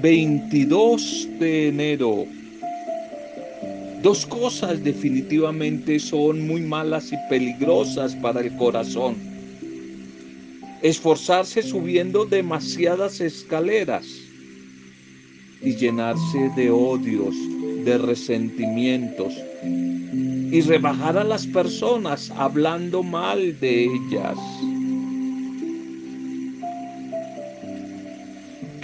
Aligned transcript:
22 0.00 1.28
de 1.40 1.68
enero. 1.68 2.24
Dos 4.00 4.24
cosas 4.26 4.84
definitivamente 4.84 5.98
son 5.98 6.46
muy 6.46 6.60
malas 6.60 7.12
y 7.12 7.16
peligrosas 7.28 8.14
para 8.14 8.40
el 8.40 8.56
corazón. 8.56 9.16
Esforzarse 10.82 11.62
subiendo 11.62 12.24
demasiadas 12.24 13.20
escaleras 13.20 14.06
y 15.60 15.74
llenarse 15.74 16.48
de 16.54 16.70
odios, 16.70 17.34
de 17.84 17.98
resentimientos 17.98 19.34
y 20.52 20.60
rebajar 20.60 21.18
a 21.18 21.24
las 21.24 21.44
personas 21.48 22.30
hablando 22.30 23.02
mal 23.02 23.58
de 23.58 23.86
ellas. 23.86 24.38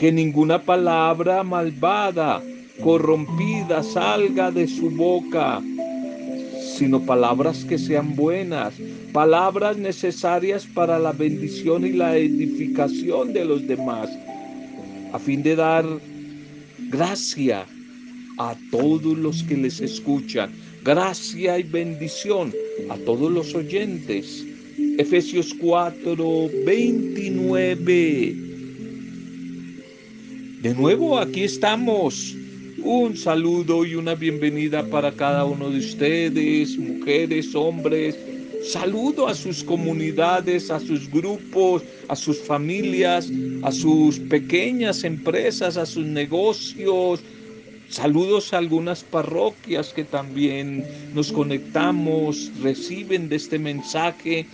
Que 0.04 0.12
ninguna 0.12 0.60
palabra 0.60 1.42
malvada, 1.42 2.42
corrompida 2.82 3.82
salga 3.82 4.50
de 4.50 4.68
su 4.68 4.90
boca, 4.90 5.62
sino 6.76 7.00
palabras 7.00 7.64
que 7.64 7.78
sean 7.78 8.14
buenas, 8.14 8.74
palabras 9.14 9.78
necesarias 9.78 10.66
para 10.66 10.98
la 10.98 11.12
bendición 11.12 11.86
y 11.86 11.92
la 11.92 12.18
edificación 12.18 13.32
de 13.32 13.46
los 13.46 13.66
demás, 13.66 14.10
a 15.14 15.18
fin 15.18 15.42
de 15.42 15.56
dar 15.56 15.86
gracia 16.90 17.64
a 18.36 18.54
todos 18.70 19.16
los 19.16 19.42
que 19.45 19.56
les 19.56 19.80
escuchan, 19.80 20.52
gracia 20.84 21.59
y 21.59 21.62
bendición 21.62 22.52
a 22.90 22.98
todos 22.98 23.32
los 23.32 23.54
oyentes. 23.54 24.45
Efesios 24.98 25.54
4, 25.59 26.50
29. 26.66 28.53
De 30.65 30.73
nuevo, 30.73 31.18
aquí 31.18 31.43
estamos. 31.43 32.34
Un 32.82 33.18
saludo 33.18 33.84
y 33.84 33.96
una 33.96 34.15
bienvenida 34.15 34.82
para 34.87 35.12
cada 35.12 35.45
uno 35.45 35.68
de 35.68 35.76
ustedes, 35.76 36.79
mujeres, 36.79 37.54
hombres. 37.54 38.18
Saludo 38.73 39.29
a 39.29 39.35
sus 39.35 39.62
comunidades, 39.62 40.70
a 40.70 40.80
sus 40.80 41.10
grupos, 41.10 41.82
a 42.09 42.16
sus 42.16 42.38
familias, 42.38 43.30
a 43.62 43.70
sus 43.70 44.18
pequeñas 44.18 45.04
empresas, 45.04 45.76
a 45.76 45.85
sus 45.85 46.07
negocios, 46.07 47.20
Saludos 47.90 48.54
a 48.54 48.59
algunas 48.59 49.04
parroquias 49.04 49.92
que 49.92 50.04
también 50.04 50.85
nos 51.15 51.30
conectamos, 51.30 52.51
reciben 52.62 53.29
de 53.29 53.37
este 53.37 53.59
mensaje. 53.59 54.46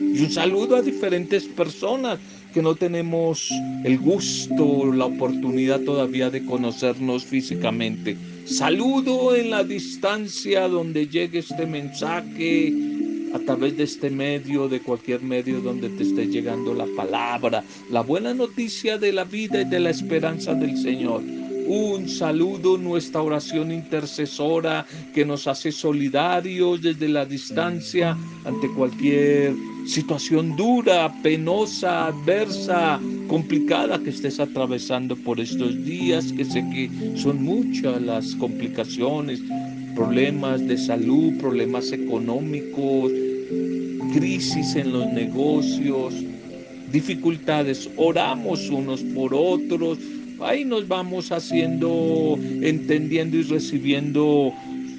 Y 0.00 0.20
un 0.20 0.30
saludo 0.30 0.76
a 0.76 0.82
diferentes 0.82 1.44
personas 1.44 2.18
que 2.56 2.62
no 2.62 2.74
tenemos 2.74 3.50
el 3.84 3.98
gusto, 3.98 4.90
la 4.90 5.04
oportunidad 5.04 5.78
todavía 5.80 6.30
de 6.30 6.42
conocernos 6.46 7.26
físicamente. 7.26 8.16
Saludo 8.46 9.36
en 9.36 9.50
la 9.50 9.62
distancia 9.62 10.66
donde 10.66 11.06
llegue 11.06 11.40
este 11.40 11.66
mensaje, 11.66 12.72
a 13.34 13.40
través 13.40 13.76
de 13.76 13.84
este 13.84 14.08
medio, 14.08 14.68
de 14.68 14.80
cualquier 14.80 15.20
medio 15.20 15.60
donde 15.60 15.90
te 15.90 16.04
esté 16.04 16.28
llegando 16.28 16.72
la 16.72 16.86
palabra, 16.96 17.62
la 17.90 18.00
buena 18.00 18.32
noticia 18.32 18.96
de 18.96 19.12
la 19.12 19.24
vida 19.24 19.60
y 19.60 19.66
de 19.66 19.78
la 19.78 19.90
esperanza 19.90 20.54
del 20.54 20.78
Señor. 20.78 21.20
Un 21.68 22.08
saludo, 22.08 22.78
nuestra 22.78 23.22
oración 23.22 23.72
intercesora 23.72 24.86
que 25.12 25.24
nos 25.24 25.48
hace 25.48 25.72
solidarios 25.72 26.80
desde 26.80 27.08
la 27.08 27.26
distancia 27.26 28.16
ante 28.44 28.68
cualquier 28.68 29.52
situación 29.84 30.54
dura, 30.54 31.12
penosa, 31.24 32.06
adversa, 32.06 33.00
complicada 33.26 33.98
que 33.98 34.10
estés 34.10 34.38
atravesando 34.38 35.16
por 35.16 35.40
estos 35.40 35.84
días, 35.84 36.32
que 36.32 36.44
sé 36.44 36.64
que 36.72 36.88
son 37.16 37.42
muchas 37.42 38.00
las 38.00 38.36
complicaciones, 38.36 39.40
problemas 39.96 40.64
de 40.68 40.78
salud, 40.78 41.36
problemas 41.38 41.90
económicos, 41.90 43.10
crisis 44.14 44.76
en 44.76 44.92
los 44.92 45.06
negocios, 45.08 46.14
dificultades. 46.92 47.90
Oramos 47.96 48.70
unos 48.70 49.02
por 49.02 49.34
otros 49.34 49.98
ahí 50.40 50.64
nos 50.64 50.86
vamos 50.88 51.32
haciendo, 51.32 52.38
entendiendo 52.62 53.36
y 53.36 53.42
recibiendo 53.42 54.52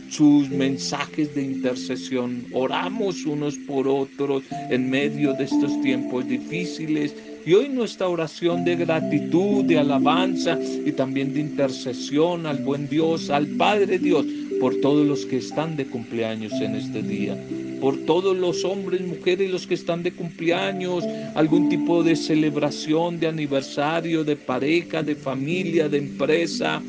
sus 0.09 0.50
mensajes 0.50 1.34
de 1.36 1.44
intercesión. 1.44 2.46
Oramos 2.53 3.25
unos 3.25 3.58
por 3.58 3.88
otros 3.88 4.44
en 4.70 4.90
medio 4.90 5.34
de 5.34 5.46
estos 5.46 5.81
tiempos 5.81 6.28
difíciles. 6.28 7.14
Y 7.46 7.53
hoy 7.53 7.70
nuestra 7.70 8.09
oración 8.09 8.66
de 8.66 8.75
gratitud, 8.75 9.64
de 9.66 9.80
alabanza 9.80 10.58
y 10.86 10.92
también 10.92 11.34
de 11.34 11.42
intercesión 11.42 12.46
al 12.46 12.58
buen 12.58 12.90
Dios, 12.90 13.30
al 13.30 13.48
Padre 13.48 14.00
Dios, 14.00 14.25
por 14.59 14.75
todos 14.81 15.06
los 15.06 15.25
que 15.25 15.38
están 15.38 15.78
de 15.78 15.86
cumpleaños 15.86 16.52
en 16.54 16.75
este 16.75 17.02
día 17.02 17.38
por 17.80 17.98
todos 18.06 18.36
los 18.36 18.64
hombres, 18.66 19.02
mujeres, 19.02 19.52
los 19.52 19.68
que 19.68 19.74
están 19.74 20.04
de 20.04 20.12
cumpleaños, 20.12 21.04
algún 21.36 21.70
tipo 21.70 22.04
de 22.04 22.16
celebración, 22.16 23.20
de 23.20 23.28
aniversario, 23.28 24.24
de 24.24 24.36
pareja, 24.36 25.04
de 25.04 25.16
familia, 25.16 25.90
de 25.90 25.98
empresa, 25.98 26.82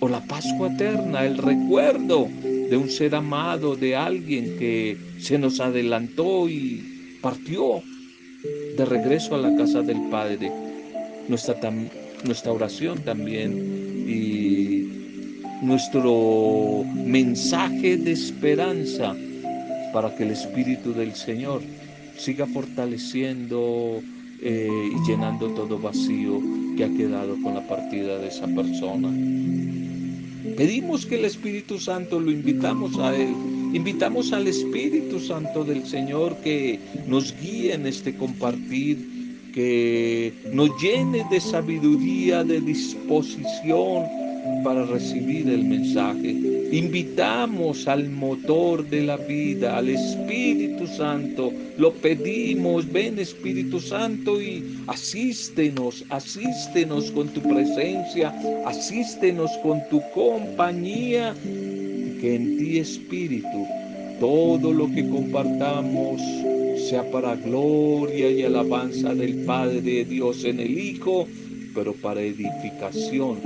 o 0.00 0.08
la 0.08 0.20
Pascua 0.24 0.68
eterna, 0.72 1.26
el 1.26 1.38
recuerdo 1.38 2.28
de 2.42 2.76
un 2.76 2.88
ser 2.90 3.14
amado, 3.14 3.76
de 3.76 3.96
alguien 3.96 4.56
que 4.58 4.96
se 5.18 5.38
nos 5.38 5.60
adelantó 5.60 6.48
y 6.48 7.18
partió 7.20 7.82
de 8.76 8.84
regreso 8.84 9.34
a 9.34 9.38
la 9.38 9.54
casa 9.56 9.82
del 9.82 10.00
Padre. 10.10 10.50
Nuestra, 11.28 11.56
nuestra 12.24 12.52
oración 12.52 12.98
también 13.00 13.52
y 14.08 14.88
nuestro 15.62 16.84
mensaje 16.94 17.98
de 17.98 18.12
esperanza 18.12 19.14
para 19.92 20.14
que 20.14 20.24
el 20.24 20.30
Espíritu 20.30 20.92
del 20.92 21.14
Señor 21.14 21.62
siga 22.16 22.46
fortaleciendo 22.46 24.02
eh, 24.42 24.90
y 24.92 25.08
llenando 25.08 25.48
todo 25.50 25.78
vacío 25.78 26.40
que 26.76 26.84
ha 26.84 26.88
quedado 26.88 27.36
con 27.42 27.54
la 27.54 27.66
partida 27.66 28.18
de 28.18 28.28
esa 28.28 28.46
persona. 28.46 29.08
Pedimos 30.56 31.06
que 31.06 31.16
el 31.16 31.24
Espíritu 31.24 31.78
Santo 31.78 32.20
lo 32.20 32.30
invitamos 32.30 32.98
a 32.98 33.16
Él. 33.16 33.34
Invitamos 33.72 34.32
al 34.32 34.46
Espíritu 34.48 35.20
Santo 35.20 35.64
del 35.64 35.86
Señor 35.86 36.36
que 36.42 36.78
nos 37.06 37.34
guíe 37.40 37.74
en 37.74 37.86
este 37.86 38.14
compartir, 38.14 38.98
que 39.54 40.32
nos 40.52 40.70
llene 40.82 41.24
de 41.30 41.40
sabiduría, 41.40 42.44
de 42.44 42.60
disposición 42.60 44.04
para 44.64 44.84
recibir 44.86 45.48
el 45.48 45.64
mensaje 45.64 46.59
Invitamos 46.72 47.88
al 47.88 48.08
motor 48.10 48.88
de 48.88 49.02
la 49.02 49.16
vida, 49.16 49.76
al 49.76 49.88
Espíritu 49.88 50.86
Santo. 50.86 51.52
Lo 51.78 51.92
pedimos, 51.92 52.90
ven 52.92 53.18
Espíritu 53.18 53.80
Santo 53.80 54.40
y 54.40 54.78
asístenos, 54.86 56.04
asístenos 56.10 57.10
con 57.10 57.28
tu 57.30 57.42
presencia, 57.42 58.32
asístenos 58.66 59.50
con 59.64 59.80
tu 59.90 60.00
compañía. 60.14 61.34
Que 61.42 62.36
en 62.36 62.58
ti 62.58 62.78
Espíritu 62.78 63.66
todo 64.20 64.72
lo 64.72 64.86
que 64.92 65.08
compartamos 65.08 66.20
sea 66.88 67.02
para 67.10 67.34
gloria 67.34 68.30
y 68.30 68.44
alabanza 68.44 69.12
del 69.12 69.44
Padre 69.44 69.80
de 69.80 70.04
Dios 70.04 70.44
en 70.44 70.60
el 70.60 70.78
Hijo, 70.78 71.26
pero 71.74 71.94
para 71.94 72.20
edificación, 72.20 73.40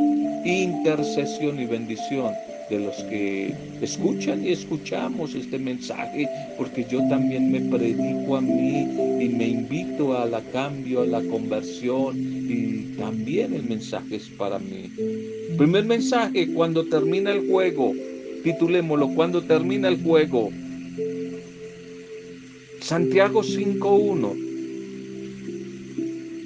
intercesión 0.44 1.58
y 1.58 1.64
bendición 1.64 2.34
de 2.70 2.78
los 2.78 2.96
que 3.04 3.54
escuchan 3.82 4.44
y 4.44 4.52
escuchamos 4.52 5.34
este 5.34 5.58
mensaje, 5.58 6.28
porque 6.56 6.86
yo 6.88 6.98
también 7.08 7.50
me 7.52 7.60
predico 7.60 8.36
a 8.36 8.40
mí 8.40 8.88
y 9.20 9.28
me 9.28 9.48
invito 9.48 10.16
a 10.16 10.26
la 10.26 10.40
cambio, 10.52 11.02
a 11.02 11.06
la 11.06 11.22
conversión 11.22 12.16
y 12.16 12.96
también 12.96 13.54
el 13.54 13.64
mensaje 13.64 14.16
es 14.16 14.28
para 14.30 14.58
mí. 14.58 14.90
Primer 15.56 15.84
mensaje, 15.84 16.52
cuando 16.52 16.84
termina 16.84 17.32
el 17.32 17.48
juego, 17.48 17.92
titulémoslo, 18.42 19.08
cuando 19.14 19.42
termina 19.42 19.88
el 19.88 20.02
juego. 20.02 20.50
Santiago 22.80 23.42
5.1. 23.42 24.40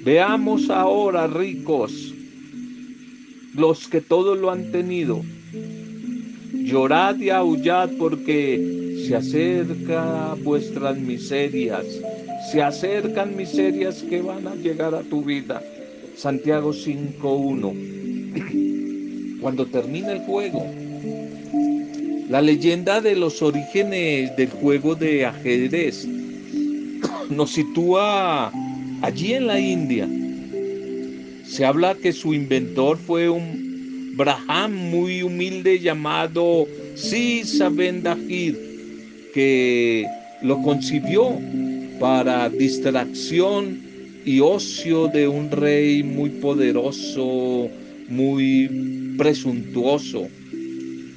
Veamos 0.03 0.69
ahora, 0.69 1.27
ricos, 1.27 2.13
los 3.53 3.87
que 3.89 3.99
todo 3.99 4.35
lo 4.35 4.49
han 4.49 4.71
tenido 4.71 5.21
llorad 6.69 7.17
y 7.17 7.31
aullad 7.31 7.89
porque 7.97 9.01
se 9.07 9.15
acercan 9.15 10.43
vuestras 10.43 10.97
miserias, 10.97 11.85
se 12.51 12.61
acercan 12.61 13.35
miserias 13.35 14.03
que 14.03 14.21
van 14.21 14.47
a 14.47 14.53
llegar 14.55 14.93
a 14.93 15.01
tu 15.01 15.23
vida. 15.23 15.63
Santiago 16.15 16.71
5.1. 16.71 19.39
Cuando 19.41 19.65
termina 19.65 20.11
el 20.11 20.19
juego, 20.19 20.63
la 22.29 22.41
leyenda 22.41 23.01
de 23.01 23.15
los 23.15 23.41
orígenes 23.41 24.37
del 24.37 24.49
juego 24.49 24.95
de 24.95 25.25
ajedrez 25.25 26.07
nos 27.29 27.51
sitúa 27.51 28.51
allí 29.01 29.33
en 29.33 29.47
la 29.47 29.59
India. 29.59 30.07
Se 31.45 31.65
habla 31.65 31.95
que 31.95 32.13
su 32.13 32.35
inventor 32.35 32.97
fue 32.97 33.27
un 33.27 33.68
Braham 34.19 34.73
muy 34.73 35.23
humilde 35.23 35.79
llamado 35.79 36.67
Sisa 36.95 37.69
Ben 37.69 38.03
que 39.33 40.05
lo 40.41 40.61
concibió 40.61 41.39
para 42.01 42.49
distracción 42.49 43.79
y 44.25 44.41
ocio 44.41 45.07
de 45.07 45.25
un 45.29 45.49
rey 45.49 46.03
muy 46.03 46.31
poderoso, 46.31 47.69
muy 48.09 49.15
presuntuoso. 49.17 50.27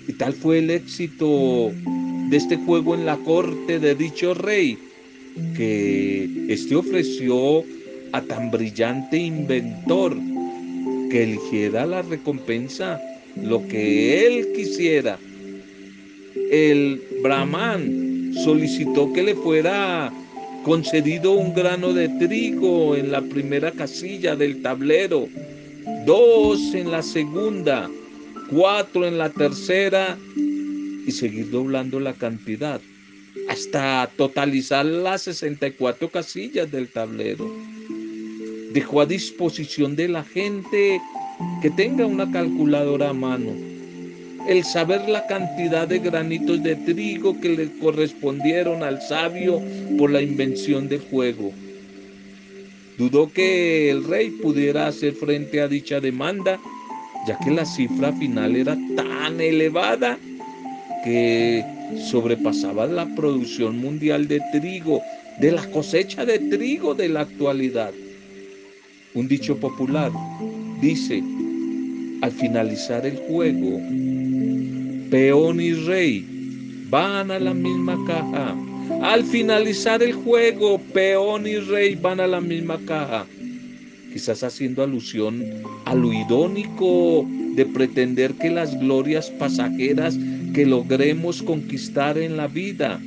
Y 0.07 0.13
tal 0.13 0.33
fue 0.33 0.61
el 0.61 0.71
éxito 0.71 1.73
de 2.31 2.37
este 2.37 2.57
juego 2.57 2.95
en 2.95 3.05
la 3.05 3.17
corte 3.17 3.81
de 3.81 3.97
dicho 3.97 4.33
rey, 4.33 4.79
que 5.57 6.47
éste 6.49 6.77
ofreció 6.77 7.65
a 8.13 8.21
tan 8.21 8.53
brillante 8.53 9.19
inventor 9.19 10.17
que 11.13 11.25
eligiera 11.25 11.85
la 11.85 12.01
recompensa, 12.01 12.99
lo 13.37 13.69
que 13.69 14.27
él 14.27 14.49
quisiera. 14.57 15.19
El 16.51 17.03
Brahman 17.23 18.33
solicitó 18.43 19.13
que 19.13 19.23
le 19.23 19.35
fuera 19.35 20.11
concedido 20.65 21.33
un 21.33 21.53
grano 21.53 21.93
de 21.93 22.09
trigo 22.09 22.97
en 22.97 23.13
la 23.13 23.21
primera 23.21 23.73
casilla 23.73 24.37
del 24.37 24.63
tablero, 24.63 25.29
dos 26.07 26.73
en 26.73 26.91
la 26.91 27.03
segunda, 27.03 27.91
cuatro 28.51 29.07
en 29.07 29.19
la 29.19 29.29
tercera 29.29 30.17
y 30.35 31.13
seguir 31.13 31.51
doblando 31.51 32.01
la 32.01 32.15
cantidad 32.15 32.81
hasta 33.49 34.11
totalizar 34.17 34.87
las 34.87 35.23
64 35.23 36.09
casillas 36.09 36.71
del 36.71 36.89
tablero. 36.89 37.51
Dejó 38.73 39.01
a 39.01 39.07
disposición 39.07 39.97
de 39.97 40.09
la 40.09 40.25
gente 40.25 41.01
que 41.61 41.71
tenga 41.71 42.07
una 42.07 42.31
calculadora 42.31 43.11
a 43.11 43.13
mano 43.13 43.73
el 44.49 44.65
saber 44.65 45.09
la 45.09 45.27
cantidad 45.27 45.87
de 45.87 45.99
granitos 45.99 46.63
de 46.63 46.77
trigo 46.77 47.41
que 47.41 47.51
le 47.51 47.71
correspondieron 47.79 48.83
al 48.83 49.01
sabio 49.01 49.63
por 49.99 50.11
la 50.11 50.21
invención 50.21 50.89
del 50.89 51.01
juego. 51.01 51.53
Dudó 52.99 53.33
que 53.33 53.91
el 53.91 54.05
rey 54.05 54.31
pudiera 54.31 54.87
hacer 54.87 55.15
frente 55.15 55.61
a 55.61 55.69
dicha 55.69 56.01
demanda, 56.01 56.59
ya 57.27 57.39
que 57.39 57.51
la 57.51 57.65
cifra 57.65 58.13
final 58.13 58.57
era 58.57 58.77
tan 58.97 59.41
elevada 59.41 60.19
que 61.05 61.65
sobrepasaba 62.11 62.87
la 62.87 63.07
producción 63.15 63.79
mundial 63.79 64.29
de 64.29 64.41
trigo, 64.53 65.01
de 65.41 65.53
la 65.53 65.65
cosecha 65.71 66.25
de 66.25 66.39
trigo 66.39 66.95
de 66.95 67.09
la 67.09 67.21
actualidad. 67.21 67.93
Un 69.15 69.29
dicho 69.29 69.59
popular 69.59 70.11
dice, 70.81 71.23
al 72.23 72.33
finalizar 72.33 73.05
el 73.05 73.19
juego, 73.19 73.79
peón 75.11 75.61
y 75.61 75.75
rey 75.75 76.25
van 76.89 77.31
a 77.31 77.39
la 77.39 77.53
misma 77.53 77.99
caja. 78.07 78.57
Al 79.03 79.23
finalizar 79.25 80.03
el 80.03 80.15
juego, 80.15 80.81
peón 80.95 81.47
y 81.47 81.57
rey 81.57 81.95
van 81.95 82.21
a 82.21 82.27
la 82.27 82.41
misma 82.41 82.79
caja. 82.87 83.27
Quizás 84.15 84.43
haciendo 84.45 84.83
alusión 84.83 85.45
a 85.85 85.95
lo 85.95 86.11
idónico 86.11 87.27
de 87.55 87.67
pretender 87.67 88.33
que 88.35 88.51
las 88.51 88.79
glorias 88.81 89.31
pasajeras 89.31 90.19
que 90.55 90.65
logremos 90.65 91.43
conquistar 91.43 92.17
en 92.17 92.39
la 92.39 92.49
vida 92.49 92.99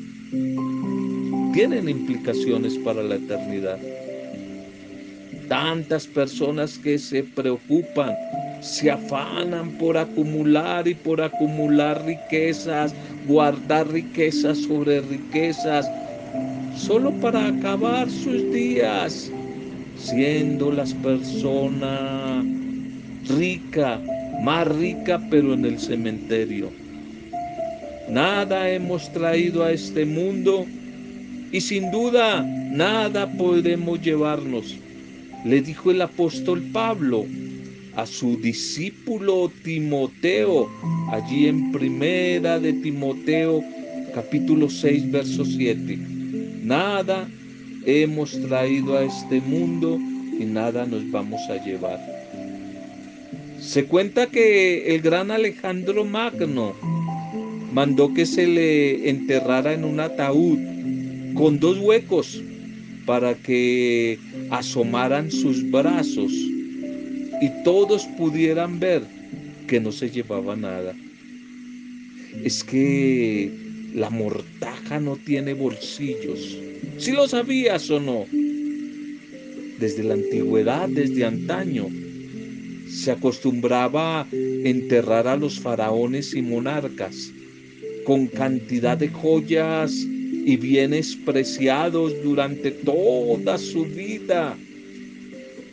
tienen 1.52 1.90
implicaciones 1.90 2.78
para 2.78 3.02
la 3.02 3.16
eternidad. 3.16 3.80
Tantas 5.48 6.08
personas 6.08 6.78
que 6.80 6.98
se 6.98 7.24
preocupan 7.24 8.16
se 8.62 8.90
afanan 8.90 9.78
por 9.78 9.98
acumular 9.98 10.88
y 10.88 10.96
por 10.96 11.22
acumular 11.22 12.04
riquezas, 12.06 12.96
guardar 13.28 13.88
riquezas 13.92 14.58
sobre 14.58 15.02
riquezas, 15.02 15.90
solo 16.76 17.12
para 17.22 17.48
acabar 17.48 18.10
sus 18.10 18.52
días, 18.52 19.32
siendo 19.98 20.72
las 20.72 20.94
personas 20.96 22.44
rica, 23.38 24.02
más 24.42 24.68
rica, 24.68 25.22
pero 25.30 25.54
en 25.54 25.66
el 25.66 25.80
cementerio. 25.80 26.72
Nada 28.10 28.70
hemos 28.70 29.12
traído 29.12 29.64
a 29.64 29.72
este 29.72 30.06
mundo 30.06 30.66
y 31.52 31.62
sin 31.62 31.92
duda 31.92 32.44
nada 32.44 33.32
podemos 33.38 34.02
llevarnos. 34.02 34.85
Le 35.46 35.62
dijo 35.62 35.92
el 35.92 36.02
apóstol 36.02 36.60
Pablo 36.74 37.24
a 37.96 38.08
su 38.08 38.36
discípulo 38.38 39.52
Timoteo, 39.64 40.68
allí 41.12 41.46
en 41.46 41.72
primera 41.72 42.60
de 42.60 42.74
Timoteo 42.74 43.64
capítulo 44.16 44.72
6 44.72 45.12
verso 45.12 45.46
7. 45.46 46.00
Nada 46.64 47.30
hemos 47.86 48.32
traído 48.42 48.98
a 48.98 49.04
este 49.04 49.40
mundo 49.40 50.00
y 50.40 50.46
nada 50.46 50.84
nos 50.88 51.12
vamos 51.12 51.42
a 51.52 51.64
llevar. 51.64 52.00
Se 53.60 53.86
cuenta 53.86 54.26
que 54.26 54.96
el 54.96 55.02
gran 55.02 55.30
Alejandro 55.30 56.06
Magno 56.06 56.74
mandó 57.72 58.16
que 58.16 58.26
se 58.26 58.48
le 58.48 59.12
enterrara 59.12 59.74
en 59.74 59.84
un 59.84 60.00
ataúd 60.00 60.58
con 61.36 61.60
dos 61.60 61.78
huecos 61.78 62.42
para 63.06 63.36
que 63.36 64.18
asomaran 64.50 65.32
sus 65.32 65.70
brazos 65.70 66.32
y 66.34 67.64
todos 67.64 68.06
pudieran 68.18 68.80
ver 68.80 69.04
que 69.68 69.80
no 69.80 69.92
se 69.92 70.10
llevaba 70.10 70.56
nada. 70.56 70.96
Es 72.44 72.64
que 72.64 73.52
la 73.94 74.10
mortaja 74.10 75.00
no 75.00 75.18
tiene 75.18 75.54
bolsillos. 75.54 76.58
Si 76.98 77.12
lo 77.12 77.28
sabías 77.28 77.90
o 77.90 78.00
no. 78.00 78.26
Desde 79.80 80.04
la 80.04 80.14
antigüedad, 80.14 80.88
desde 80.88 81.26
antaño, 81.26 81.88
se 82.90 83.12
acostumbraba 83.12 84.26
enterrar 84.32 85.28
a 85.28 85.36
los 85.36 85.60
faraones 85.60 86.34
y 86.34 86.42
monarcas 86.42 87.32
con 88.06 88.28
cantidad 88.28 88.98
de 88.98 89.10
joyas 89.10 90.08
y 90.48 90.58
bienes 90.58 91.16
preciados 91.16 92.14
durante 92.24 92.70
toda 92.70 93.58
su 93.58 93.84
vida 93.84 94.56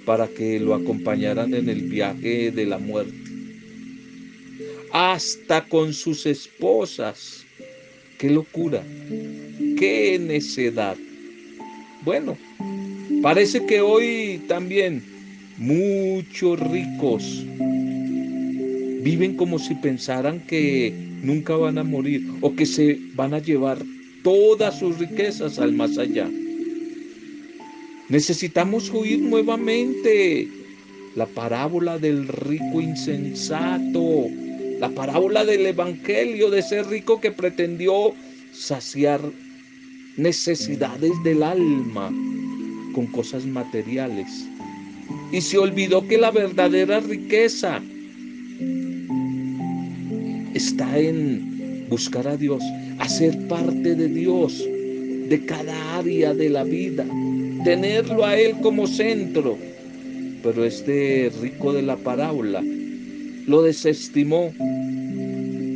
para 0.07 0.27
que 0.27 0.59
lo 0.59 0.75
acompañaran 0.75 1.53
en 1.53 1.69
el 1.69 1.83
viaje 1.83 2.51
de 2.51 2.65
la 2.65 2.79
muerte. 2.79 3.13
Hasta 4.91 5.63
con 5.69 5.93
sus 5.93 6.25
esposas. 6.25 7.45
Qué 8.19 8.31
locura, 8.31 8.83
qué 9.79 10.19
necedad. 10.19 10.97
Bueno, 12.03 12.39
parece 13.21 13.67
que 13.67 13.83
hoy 13.83 14.41
también 14.49 15.03
muchos 15.59 16.59
ricos 16.59 17.45
viven 19.03 19.37
como 19.37 19.59
si 19.59 19.75
pensaran 19.75 20.41
que 20.47 20.95
nunca 21.23 21.57
van 21.57 21.77
a 21.77 21.85
morir 21.85 22.23
o 22.41 22.55
que 22.55 22.65
se 22.65 22.99
van 23.15 23.35
a 23.35 23.39
llevar 23.39 23.79
todas 24.23 24.79
sus 24.79 24.99
riquezas 24.99 25.59
al 25.59 25.73
más 25.73 25.99
allá. 25.99 26.29
Necesitamos 28.09 28.91
oír 28.91 29.21
nuevamente 29.21 30.49
la 31.15 31.27
parábola 31.27 31.99
del 31.99 32.29
rico 32.29 32.81
insensato, 32.81 34.27
la 34.79 34.91
parábola 34.91 35.45
del 35.45 35.67
Evangelio 35.67 36.51
de 36.51 36.61
ese 36.61 36.83
rico 36.83 37.21
que 37.21 37.31
pretendió 37.31 38.13
saciar 38.53 39.21
necesidades 40.17 41.13
del 41.25 41.43
alma 41.43 42.11
con 42.95 43.07
cosas 43.07 43.47
materiales. 43.47 44.29
Y 45.33 45.41
se 45.41 45.59
olvidó 45.59 46.07
que 46.07 46.19
la 46.19 46.31
verdadera 46.31 47.01
riqueza 47.01 47.81
está 50.55 50.99
en 50.99 51.87
buscar 51.89 52.29
a 52.29 52.37
Dios, 52.37 52.63
hacer 53.03 53.37
parte 53.49 53.95
de 53.95 54.09
Dios, 54.09 54.65
de 55.29 55.45
cada 55.45 55.99
área 55.99 56.33
de 56.35 56.49
la 56.49 56.63
vida 56.63 57.05
tenerlo 57.65 58.25
a 58.25 58.39
Él 58.39 58.55
como 58.63 58.87
centro. 58.87 59.59
Pero 60.43 60.65
este 60.65 61.31
rico 61.41 61.73
de 61.73 61.83
la 61.83 61.97
parábola 61.97 62.63
lo 63.47 63.63
desestimó 63.63 64.53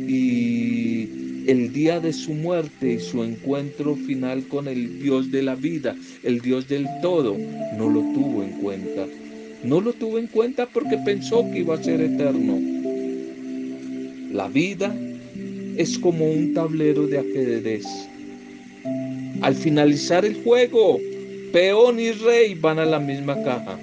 y 0.07 1.09
el 1.47 1.71
día 1.73 1.99
de 1.99 2.11
su 2.11 2.33
muerte 2.33 2.93
y 2.93 2.99
su 2.99 3.23
encuentro 3.23 3.95
final 3.95 4.45
con 4.47 4.67
el 4.67 5.01
Dios 5.01 5.31
de 5.31 5.43
la 5.43 5.55
vida, 5.55 5.95
el 6.23 6.41
Dios 6.41 6.67
del 6.67 6.85
todo, 7.01 7.37
no 7.77 7.89
lo 7.89 8.01
tuvo 8.13 8.43
en 8.43 8.51
cuenta. 8.61 9.05
No 9.63 9.81
lo 9.81 9.93
tuvo 9.93 10.19
en 10.19 10.27
cuenta 10.27 10.65
porque 10.65 10.97
pensó 10.97 11.49
que 11.51 11.59
iba 11.59 11.75
a 11.75 11.83
ser 11.83 11.99
eterno. 12.01 12.59
La 14.31 14.47
vida 14.49 14.93
es 15.77 15.97
como 15.97 16.25
un 16.25 16.53
tablero 16.53 17.07
de 17.07 17.19
ajedrez. 17.19 17.85
Al 19.41 19.55
finalizar 19.55 20.25
el 20.25 20.35
juego, 20.43 20.99
peón 21.53 21.99
y 21.99 22.11
rey 22.11 22.55
van 22.55 22.79
a 22.79 22.85
la 22.85 22.99
misma 22.99 23.41
caja. 23.43 23.79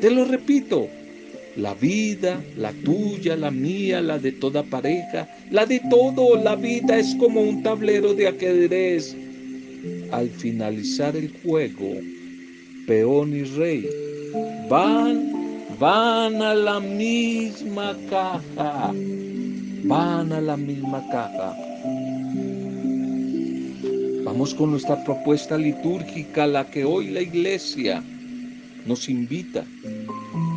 Te 0.00 0.10
lo 0.10 0.24
repito, 0.24 0.88
la 1.56 1.74
vida, 1.74 2.42
la 2.56 2.72
tuya, 2.84 3.34
la 3.36 3.50
mía, 3.50 4.00
la 4.02 4.18
de 4.18 4.32
toda 4.32 4.62
pareja, 4.62 5.26
la 5.50 5.64
de 5.64 5.80
todo, 5.90 6.36
la 6.36 6.54
vida 6.54 6.98
es 6.98 7.14
como 7.14 7.40
un 7.40 7.62
tablero 7.62 8.12
de 8.14 8.28
ajedrez. 8.28 9.16
Al 10.10 10.28
finalizar 10.28 11.16
el 11.16 11.32
juego, 11.42 11.94
peón 12.86 13.34
y 13.34 13.44
rey 13.44 13.88
van, 14.68 15.32
van 15.78 16.42
a 16.42 16.54
la 16.54 16.80
misma 16.80 17.96
caja, 18.10 18.92
van 19.86 20.32
a 20.32 20.40
la 20.40 20.56
misma 20.56 21.02
caja. 21.10 21.56
Vamos 24.24 24.54
con 24.54 24.72
nuestra 24.72 25.02
propuesta 25.04 25.56
litúrgica, 25.56 26.46
la 26.46 26.66
que 26.66 26.84
hoy 26.84 27.10
la 27.10 27.20
iglesia 27.20 28.02
nos 28.86 29.08
invita 29.08 29.64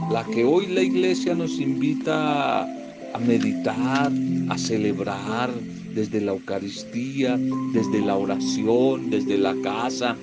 la 0.10 0.24
que 0.26 0.44
hoy 0.44 0.66
la 0.66 0.82
iglesia 0.82 1.36
nos 1.36 1.60
invita 1.60 2.64
a 2.64 3.20
meditar, 3.20 4.12
a 4.50 4.58
celebrar 4.58 5.52
desde 5.94 6.20
la 6.20 6.32
Eucaristía, 6.32 7.38
desde 7.74 8.02
la 8.02 8.16
oración, 8.16 9.12
desde 9.12 9.38
la 9.38 9.56
casa, 9.62 10.16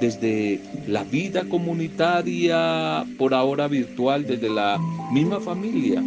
desde 0.00 0.60
la 0.88 1.04
vida 1.04 1.48
comunitaria, 1.48 3.04
por 3.16 3.32
ahora 3.32 3.68
virtual, 3.68 4.26
desde 4.26 4.48
la 4.48 4.80
misma 5.12 5.38
familia. 5.38 6.02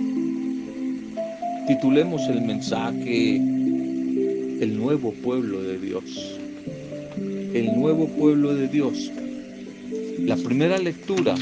Titulemos 1.69 2.27
el 2.27 2.41
mensaje 2.41 3.35
El 3.35 4.75
nuevo 4.75 5.13
pueblo 5.13 5.61
de 5.61 5.77
Dios. 5.77 6.03
El 7.53 7.79
nuevo 7.79 8.07
pueblo 8.07 8.55
de 8.55 8.67
Dios. 8.67 9.11
La 10.17 10.35
primera 10.35 10.79
lectura 10.79 11.35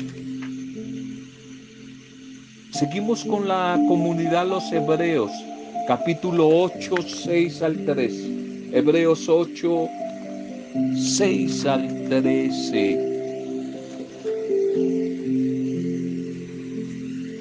Seguimos 2.72 3.24
con 3.24 3.48
la 3.48 3.80
comunidad 3.88 4.46
los 4.46 4.70
hebreos, 4.74 5.32
capítulo 5.88 6.50
8, 6.50 6.96
6 7.24 7.62
al 7.62 7.86
3. 7.86 8.14
Hebreos 8.74 9.30
8, 9.30 9.90
6 10.94 11.66
al 11.68 12.10
13. 12.10 13.07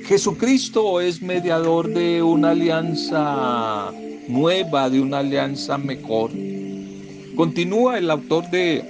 Jesucristo 0.09 1.01
es 1.01 1.21
mediador 1.21 1.93
de 1.93 2.23
una 2.23 2.51
alianza 2.51 3.93
nueva, 4.29 4.89
de 4.89 5.01
una 5.01 5.19
alianza 5.19 5.79
mejor. 5.79 6.31
Continúa 7.35 7.99
el 7.99 8.09
autor 8.13 8.49
de 8.51 8.85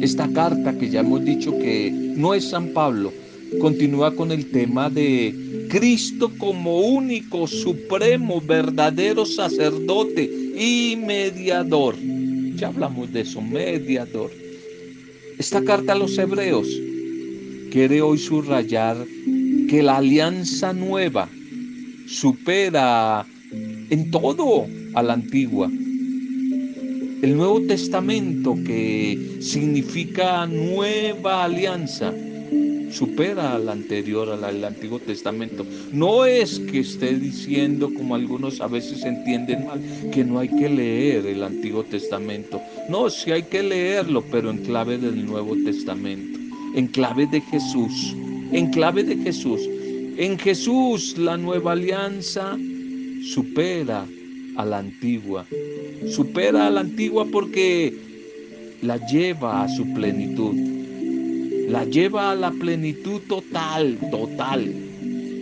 esta 0.00 0.26
carta 0.32 0.78
que 0.78 0.88
ya 0.88 1.00
hemos 1.00 1.22
dicho 1.26 1.52
que 1.58 1.90
no 2.16 2.32
es 2.32 2.48
San 2.48 2.68
Pablo, 2.68 3.12
continúa 3.60 4.16
con 4.16 4.32
el 4.32 4.50
tema 4.50 4.88
de 4.88 5.66
Cristo 5.68 6.32
como 6.38 6.80
único, 6.80 7.46
supremo, 7.46 8.40
verdadero 8.40 9.26
sacerdote 9.26 10.24
y 10.56 10.96
mediador. 10.96 11.96
Ya 12.56 12.68
hablamos 12.68 13.12
de 13.12 13.20
eso, 13.20 13.42
mediador. 13.42 14.30
Esta 15.38 15.62
carta 15.62 15.92
a 15.92 15.96
los 15.96 16.16
hebreos 16.16 16.66
quiere 17.70 18.00
hoy 18.00 18.16
subrayar 18.16 18.96
que 19.68 19.82
la 19.82 19.96
alianza 19.98 20.72
nueva 20.72 21.28
supera 22.06 23.26
en 23.90 24.10
todo 24.10 24.66
a 24.94 25.02
la 25.02 25.14
antigua. 25.14 25.70
El 27.22 27.36
Nuevo 27.36 27.60
Testamento 27.62 28.54
que 28.66 29.38
significa 29.40 30.46
nueva 30.46 31.44
alianza 31.44 32.12
supera 32.94 33.56
al 33.56 33.68
anterior, 33.68 34.30
al, 34.30 34.64
Antiguo 34.64 34.98
Testamento. 35.00 35.66
No 35.92 36.24
es 36.24 36.60
que 36.60 36.80
esté 36.80 37.14
diciendo, 37.14 37.90
como 37.92 38.14
algunos 38.14 38.60
a 38.60 38.68
veces 38.68 39.04
entienden 39.04 39.66
mal, 39.66 39.80
que 40.12 40.24
no 40.24 40.38
hay 40.38 40.48
que 40.48 40.68
leer 40.68 41.26
el 41.26 41.42
Antiguo 41.42 41.82
Testamento. 41.82 42.62
No, 42.88 43.10
sí 43.10 43.32
hay 43.32 43.42
que 43.42 43.62
leerlo, 43.62 44.22
pero 44.30 44.50
en 44.50 44.58
clave 44.58 44.98
del 44.98 45.26
Nuevo 45.26 45.56
Testamento, 45.56 46.38
en 46.76 46.86
clave 46.86 47.26
de 47.26 47.40
Jesús, 47.40 48.14
en 48.54 48.70
clave 48.70 49.04
de 49.04 49.16
Jesús. 49.16 49.60
En 50.16 50.38
Jesús 50.38 51.18
la 51.18 51.36
nueva 51.36 51.72
alianza 51.72 52.56
supera 53.34 54.06
a 54.56 54.64
la 54.64 54.78
antigua. 54.78 55.44
Supera 56.08 56.68
a 56.68 56.70
la 56.70 56.80
antigua 56.80 57.26
porque 57.30 57.92
la 58.82 58.96
lleva 59.06 59.64
a 59.64 59.68
su 59.68 59.92
plenitud 59.94 60.74
la 61.68 61.84
lleva 61.84 62.30
a 62.30 62.34
la 62.34 62.50
plenitud 62.50 63.20
total, 63.22 63.98
total, 64.10 64.72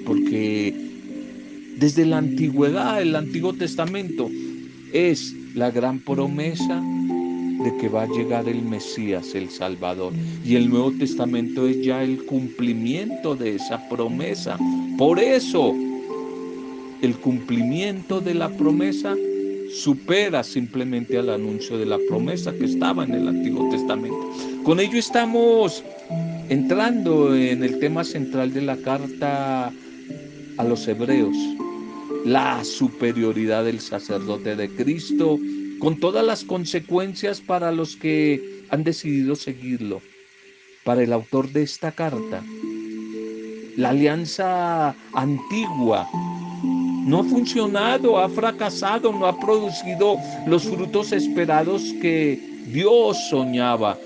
porque 0.07 0.75
desde 1.77 2.07
la 2.07 2.19
antigüedad, 2.19 3.03
el 3.03 3.17
Antiguo 3.17 3.53
Testamento, 3.53 4.31
es 4.93 5.35
la 5.55 5.71
gran 5.71 5.99
promesa 6.01 6.83
de 7.65 7.77
que 7.77 7.89
va 7.89 8.03
a 8.03 8.09
llegar 8.09 8.49
el 8.49 8.63
Mesías, 8.63 9.35
el 9.35 9.51
Salvador. 9.51 10.13
Y 10.45 10.57
el 10.57 10.69
Nuevo 10.69 10.93
Testamento 10.93 11.67
es 11.67 11.83
ya 11.83 12.03
el 12.03 12.25
cumplimiento 12.25 13.35
de 13.35 13.57
esa 13.57 13.89
promesa. 13.89 14.59
Por 14.99 15.19
eso, 15.19 15.75
el 17.03 17.17
cumplimiento 17.17 18.21
de 18.21 18.35
la 18.35 18.49
promesa 18.49 19.15
supera 19.73 20.45
simplemente 20.45 21.19
al 21.19 21.31
anuncio 21.31 21.79
de 21.79 21.87
la 21.87 21.99
promesa 22.09 22.53
que 22.53 22.67
estaba 22.67 23.05
en 23.05 23.15
el 23.15 23.29
Antiguo 23.29 23.71
Testamento. 23.71 24.31
Con 24.65 24.81
ello 24.81 24.99
estamos 24.99 25.83
entrando 26.49 27.35
en 27.35 27.65
el 27.65 27.79
tema 27.79 28.05
central 28.05 28.53
de 28.53 28.63
la 28.63 28.77
carta 28.77 29.73
a 30.59 30.65
los 30.65 30.87
hebreos, 30.87 31.37
la 32.25 32.63
superioridad 32.65 33.65
del 33.65 33.81
sacerdote 33.81 34.55
de 34.55 34.69
Cristo, 34.69 35.39
con 35.83 35.99
todas 35.99 36.25
las 36.25 36.45
consecuencias 36.45 37.41
para 37.41 37.73
los 37.73 37.97
que 37.97 38.65
han 38.71 38.85
decidido 38.85 39.35
seguirlo. 39.35 40.01
Para 40.85 41.03
el 41.03 41.13
autor 41.13 41.51
de 41.51 41.65
esta 41.65 41.91
carta, 41.91 42.41
la 43.77 43.89
alianza 43.89 44.95
antigua 45.13 46.09
no 47.05 47.19
ha 47.19 47.25
funcionado, 47.25 48.17
ha 48.17 48.29
fracasado, 48.29 49.13
no 49.13 49.27
ha 49.27 49.37
producido 49.41 50.19
los 50.47 50.63
frutos 50.63 51.11
esperados 51.11 51.83
que 52.01 52.39
Dios 52.69 53.19
soñaba, 53.29 53.99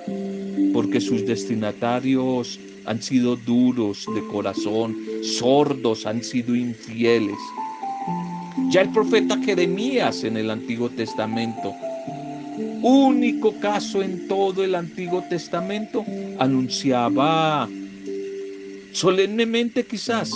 porque 0.72 0.98
sus 0.98 1.26
destinatarios 1.26 2.58
han 2.86 3.02
sido 3.02 3.36
duros 3.36 4.06
de 4.14 4.26
corazón, 4.28 4.96
sordos, 5.22 6.06
han 6.06 6.24
sido 6.24 6.56
infieles. 6.56 7.36
Ya 8.70 8.82
el 8.82 8.90
profeta 8.90 9.38
Jeremías 9.38 10.24
en 10.24 10.36
el 10.36 10.50
Antiguo 10.50 10.90
Testamento, 10.90 11.74
único 12.82 13.58
caso 13.60 14.02
en 14.02 14.26
todo 14.28 14.64
el 14.64 14.74
Antiguo 14.74 15.22
Testamento, 15.28 16.04
anunciaba 16.38 17.68
solemnemente 18.92 19.84
quizás 19.84 20.32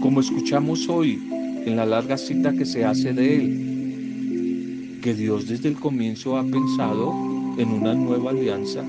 como 0.00 0.20
escuchamos 0.20 0.88
hoy 0.88 1.20
en 1.66 1.76
la 1.76 1.84
larga 1.86 2.16
cita 2.16 2.52
que 2.52 2.64
se 2.64 2.84
hace 2.84 3.12
de 3.12 3.36
él, 3.36 4.98
que 5.02 5.14
Dios 5.14 5.46
desde 5.46 5.68
el 5.68 5.76
comienzo 5.76 6.38
ha 6.38 6.42
pensado 6.42 7.12
en 7.58 7.68
una 7.68 7.94
nueva 7.94 8.30
alianza 8.30 8.82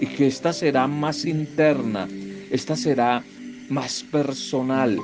y 0.00 0.06
que 0.06 0.26
esta 0.26 0.52
será 0.52 0.86
más 0.88 1.24
interna, 1.24 2.08
esta 2.50 2.74
será 2.76 3.22
más 3.68 4.02
personal. 4.02 4.98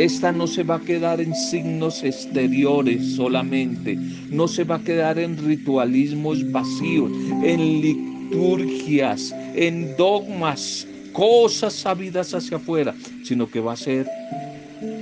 Esta 0.00 0.32
no 0.32 0.46
se 0.46 0.62
va 0.62 0.76
a 0.76 0.80
quedar 0.80 1.20
en 1.20 1.34
signos 1.34 2.02
exteriores 2.02 3.16
solamente, 3.16 3.98
no 4.30 4.48
se 4.48 4.64
va 4.64 4.76
a 4.76 4.82
quedar 4.82 5.18
en 5.18 5.36
ritualismos 5.36 6.50
vacíos, 6.50 7.12
en 7.44 7.82
liturgias, 7.82 9.34
en 9.54 9.94
dogmas 9.98 10.86
cosas 11.12 11.74
sabidas 11.74 12.32
hacia 12.32 12.56
afuera, 12.56 12.94
sino 13.24 13.50
que 13.50 13.60
va 13.60 13.74
a 13.74 13.76
ser 13.76 14.08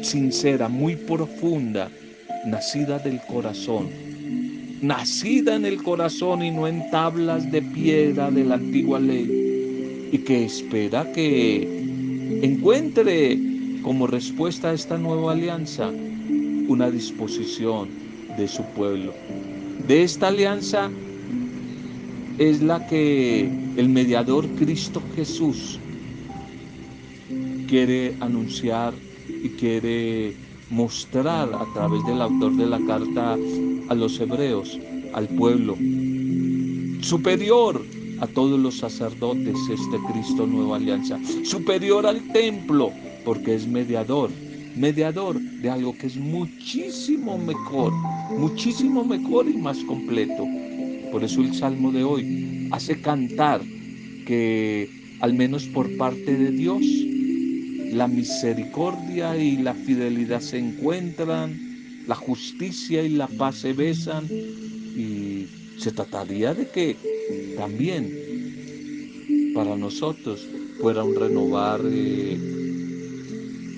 sincera, 0.03 0.69
muy 0.69 0.97
profunda, 0.97 1.89
nacida 2.45 2.99
del 2.99 3.21
corazón, 3.21 3.87
nacida 4.83 5.55
en 5.55 5.65
el 5.65 5.81
corazón 5.81 6.43
y 6.43 6.51
no 6.51 6.67
en 6.67 6.91
tablas 6.91 7.49
de 7.53 7.63
piedra 7.63 8.33
de 8.33 8.43
la 8.43 8.57
antigua 8.57 8.99
ley, 8.99 10.09
y 10.11 10.19
que 10.19 10.47
espera 10.47 11.07
que 11.13 11.85
encuentre 12.43 13.48
como 13.83 14.07
respuesta 14.07 14.71
a 14.71 14.73
esta 14.75 14.99
nueva 14.99 15.33
alianza 15.33 15.91
una 16.69 16.91
disposición 16.91 17.89
de 18.37 18.49
su 18.49 18.63
pueblo. 18.75 19.15
De 19.87 20.03
esta 20.03 20.29
alianza 20.29 20.91
es 22.39 22.63
la 22.63 22.87
que 22.87 23.51
el 23.77 23.89
mediador 23.89 24.47
Cristo 24.57 25.03
Jesús 25.15 25.79
quiere 27.69 28.15
anunciar 28.21 28.95
y 29.29 29.49
quiere 29.51 30.35
mostrar 30.71 31.51
a 31.55 31.65
través 31.75 32.05
del 32.07 32.21
autor 32.21 32.57
de 32.57 32.67
la 32.67 32.81
carta 32.87 33.37
a 33.89 33.95
los 33.95 34.21
hebreos, 34.21 34.79
al 35.15 35.29
pueblo 35.29 35.77
superior, 37.01 37.85
a 38.21 38.27
todos 38.27 38.59
los 38.59 38.79
sacerdotes 38.79 39.57
este 39.71 39.97
Cristo 40.13 40.47
Nueva 40.47 40.77
Alianza, 40.77 41.19
superior 41.45 42.07
al 42.07 42.21
templo, 42.33 42.93
porque 43.25 43.55
es 43.55 43.67
mediador, 43.67 44.31
mediador 44.77 45.41
de 45.41 45.71
algo 45.71 45.97
que 45.97 46.07
es 46.07 46.17
muchísimo 46.17 47.39
mejor, 47.39 47.93
muchísimo 48.37 49.05
mejor 49.05 49.49
y 49.49 49.57
más 49.57 49.79
completo. 49.85 50.45
Por 51.11 51.25
eso 51.25 51.41
el 51.41 51.55
Salmo 51.55 51.91
de 51.93 52.05
hoy 52.05 52.69
hace 52.71 53.01
cantar 53.01 53.61
que 54.27 54.89
al 55.21 55.35
menos 55.35 55.67
por 55.67 55.97
parte 55.97 56.37
de 56.37 56.51
Dios, 56.51 56.83
la 57.93 58.07
misericordia 58.07 59.37
y 59.37 59.57
la 59.57 59.75
fidelidad 59.75 60.41
se 60.41 60.59
encuentran, 60.59 61.59
la 62.07 62.15
justicia 62.15 63.03
y 63.03 63.11
la 63.11 63.27
paz 63.27 63.57
se 63.57 63.73
besan 63.73 64.27
y 64.27 65.47
se 65.79 65.93
trataría 65.93 66.55
de 66.55 66.69
que 66.69 66.97
también 67.57 68.13
para 69.55 69.77
nosotros 69.77 70.47
fuera 70.81 71.03
un 71.03 71.15
renovar 71.15 71.81
eh, 71.85 72.39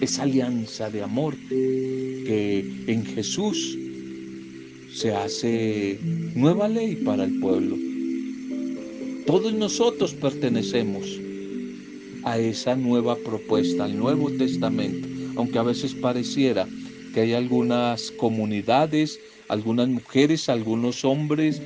esa 0.00 0.22
alianza 0.22 0.90
de 0.90 1.02
amor 1.02 1.36
que 1.48 2.64
en 2.86 3.04
Jesús 3.04 3.78
se 4.94 5.12
hace 5.12 5.98
nueva 6.34 6.68
ley 6.68 6.96
para 6.96 7.24
el 7.24 7.38
pueblo. 7.40 7.76
Todos 9.26 9.52
nosotros 9.52 10.14
pertenecemos 10.14 11.06
a 12.24 12.38
esa 12.38 12.74
nueva 12.76 13.16
propuesta, 13.16 13.84
al 13.84 13.96
Nuevo 13.96 14.30
Testamento, 14.30 15.08
aunque 15.36 15.58
a 15.58 15.62
veces 15.62 15.94
pareciera 15.94 16.66
que 17.14 17.20
hay 17.20 17.32
algunas 17.34 18.10
comunidades, 18.12 19.18
algunas 19.48 19.88
mujeres, 19.88 20.48
algunos 20.48 21.04
hombres, 21.04 21.60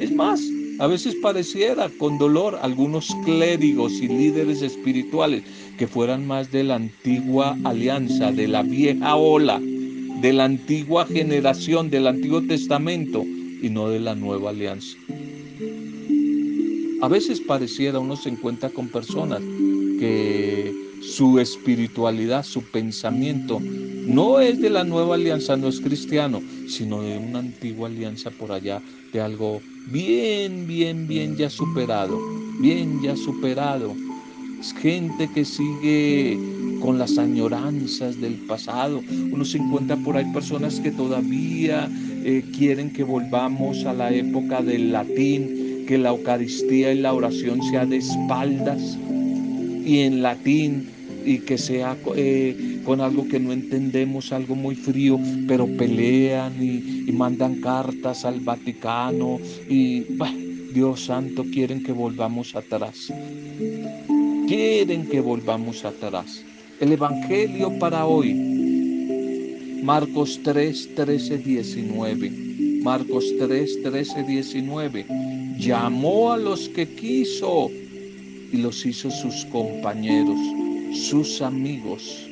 es 0.00 0.12
más, 0.12 0.40
a 0.78 0.86
veces 0.86 1.16
pareciera 1.16 1.90
con 1.98 2.18
dolor 2.18 2.58
algunos 2.62 3.14
clérigos 3.24 3.94
y 4.00 4.08
líderes 4.08 4.62
espirituales 4.62 5.42
que 5.76 5.88
fueran 5.88 6.26
más 6.26 6.52
de 6.52 6.64
la 6.64 6.76
antigua 6.76 7.56
alianza, 7.64 8.30
de 8.30 8.46
la 8.48 8.62
vieja 8.62 9.16
ola, 9.16 9.60
de 9.60 10.32
la 10.32 10.44
antigua 10.44 11.06
generación, 11.06 11.90
del 11.90 12.06
Antiguo 12.06 12.42
Testamento 12.42 13.24
y 13.24 13.68
no 13.70 13.88
de 13.88 14.00
la 14.00 14.14
nueva 14.14 14.50
alianza. 14.50 14.96
A 17.00 17.08
veces 17.08 17.40
pareciera 17.40 17.98
uno 17.98 18.16
se 18.16 18.28
encuentra 18.28 18.70
con 18.70 18.88
personas 18.88 19.40
que 20.00 20.74
su 21.00 21.38
espiritualidad, 21.38 22.44
su 22.44 22.62
pensamiento, 22.62 23.60
no 24.08 24.40
es 24.40 24.60
de 24.60 24.70
la 24.70 24.84
nueva 24.84 25.16
alianza, 25.16 25.56
no 25.56 25.68
es 25.68 25.80
cristiano, 25.80 26.40
sino 26.66 27.02
de 27.02 27.18
una 27.18 27.40
antigua 27.40 27.88
alianza 27.88 28.30
por 28.30 28.50
allá, 28.52 28.80
de 29.12 29.20
algo 29.20 29.60
bien, 29.86 30.66
bien, 30.66 31.06
bien 31.06 31.36
ya 31.36 31.50
superado, 31.50 32.18
bien 32.58 33.02
ya 33.02 33.14
superado. 33.16 33.94
Es 34.58 34.72
gente 34.72 35.28
que 35.34 35.44
sigue 35.44 36.38
con 36.80 36.98
las 36.98 37.18
añoranzas 37.18 38.20
del 38.20 38.34
pasado. 38.46 39.02
Uno 39.30 39.44
se 39.44 39.58
encuentra 39.58 39.96
por 39.96 40.16
ahí 40.16 40.24
personas 40.32 40.80
que 40.80 40.90
todavía 40.90 41.88
eh, 42.24 42.42
quieren 42.56 42.92
que 42.92 43.04
volvamos 43.04 43.84
a 43.84 43.92
la 43.92 44.12
época 44.12 44.62
del 44.62 44.90
latín, 44.90 45.84
que 45.86 45.98
la 45.98 46.10
Eucaristía 46.10 46.92
y 46.92 46.98
la 46.98 47.12
oración 47.12 47.62
sea 47.62 47.84
de 47.84 47.98
espaldas 47.98 48.98
y 49.84 50.00
en 50.00 50.22
latín 50.22 50.88
y 51.24 51.38
que 51.40 51.58
sea 51.58 51.96
eh, 52.16 52.77
con 52.88 53.02
algo 53.02 53.28
que 53.28 53.38
no 53.38 53.52
entendemos, 53.52 54.32
algo 54.32 54.54
muy 54.54 54.74
frío, 54.74 55.20
pero 55.46 55.66
pelean 55.66 56.54
y, 56.58 57.12
mandan 57.12 57.56
cartas 57.60 58.24
al 58.24 58.40
Vaticano 58.40 59.38
y 59.68 60.06
Dios 60.72 61.04
santo, 61.04 61.44
quieren 61.52 61.82
que 61.82 61.92
volvamos 61.92 62.56
atrás. 62.56 63.12
Quieren 64.46 65.06
que 65.06 65.20
volvamos 65.20 65.84
atrás. 65.84 66.42
El 66.80 66.92
Evangelio 66.92 67.78
para 67.78 68.06
hoy, 68.06 68.32
Marcos 69.82 70.40
3, 70.42 70.94
13, 70.94 71.36
19. 71.36 72.32
Marcos 72.82 73.26
3, 73.38 73.82
13, 73.82 74.22
19. 74.22 75.04
Llamó 75.58 76.32
a 76.32 76.38
los 76.38 76.70
que 76.70 76.88
quiso 76.88 77.70
y 78.50 78.56
los 78.56 78.86
hizo 78.86 79.10
sus 79.10 79.44
compañeros, 79.44 80.38
sus 80.94 81.42
amigos. 81.42 82.27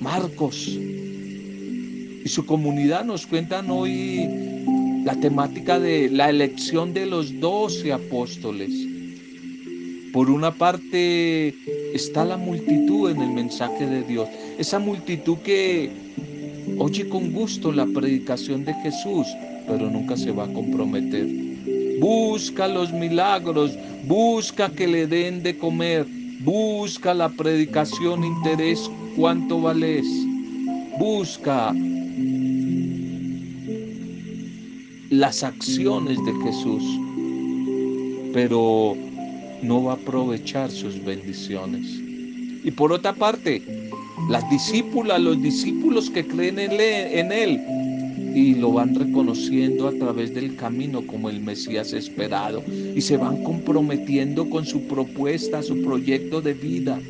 Marcos 0.00 0.68
y 0.68 2.28
su 2.28 2.44
comunidad 2.44 3.04
nos 3.04 3.26
cuentan 3.26 3.70
hoy 3.70 4.28
la 5.04 5.14
temática 5.14 5.78
de 5.78 6.10
la 6.10 6.28
elección 6.28 6.92
de 6.92 7.06
los 7.06 7.38
doce 7.40 7.92
apóstoles. 7.92 8.70
Por 10.12 10.30
una 10.30 10.50
parte 10.52 11.54
está 11.94 12.24
la 12.24 12.36
multitud 12.36 13.10
en 13.10 13.22
el 13.22 13.30
mensaje 13.30 13.86
de 13.86 14.02
Dios, 14.02 14.28
esa 14.58 14.78
multitud 14.78 15.38
que 15.38 15.90
oye 16.78 17.08
con 17.08 17.32
gusto 17.32 17.70
la 17.70 17.86
predicación 17.86 18.64
de 18.64 18.74
Jesús, 18.74 19.26
pero 19.66 19.90
nunca 19.90 20.16
se 20.16 20.32
va 20.32 20.44
a 20.44 20.52
comprometer. 20.52 21.26
Busca 22.00 22.68
los 22.68 22.92
milagros, 22.92 23.78
busca 24.06 24.68
que 24.68 24.86
le 24.86 25.06
den 25.06 25.42
de 25.42 25.56
comer, 25.56 26.06
busca 26.40 27.14
la 27.14 27.28
predicación, 27.28 28.24
interés, 28.24 28.90
cuánto 29.16 29.60
vales, 29.60 30.06
busca 30.98 31.74
las 35.10 35.42
acciones 35.42 36.18
de 36.24 36.32
Jesús, 36.44 36.82
pero 38.32 38.96
no 39.62 39.84
va 39.84 39.92
a 39.92 39.96
aprovechar 39.96 40.70
sus 40.70 41.02
bendiciones. 41.04 41.86
Y 42.64 42.70
por 42.70 42.92
otra 42.92 43.14
parte, 43.14 43.62
las 44.28 44.48
discípulas, 44.50 45.20
los 45.20 45.40
discípulos 45.40 46.10
que 46.10 46.26
creen 46.26 46.58
en 46.58 47.32
él, 47.32 47.60
y 48.36 48.54
lo 48.54 48.70
van 48.70 48.94
reconociendo 48.94 49.88
a 49.88 49.92
través 49.92 50.34
del 50.34 50.56
camino 50.56 51.06
como 51.06 51.30
el 51.30 51.40
Mesías 51.40 51.94
esperado 51.94 52.62
y 52.94 53.00
se 53.00 53.16
van 53.16 53.42
comprometiendo 53.42 54.50
con 54.50 54.66
su 54.66 54.82
propuesta, 54.82 55.62
su 55.62 55.80
proyecto 55.80 56.42
de 56.42 56.52
vida. 56.52 57.00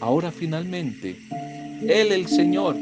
Ahora 0.00 0.30
finalmente, 0.30 1.16
Él 1.82 2.12
el 2.12 2.28
Señor 2.28 2.76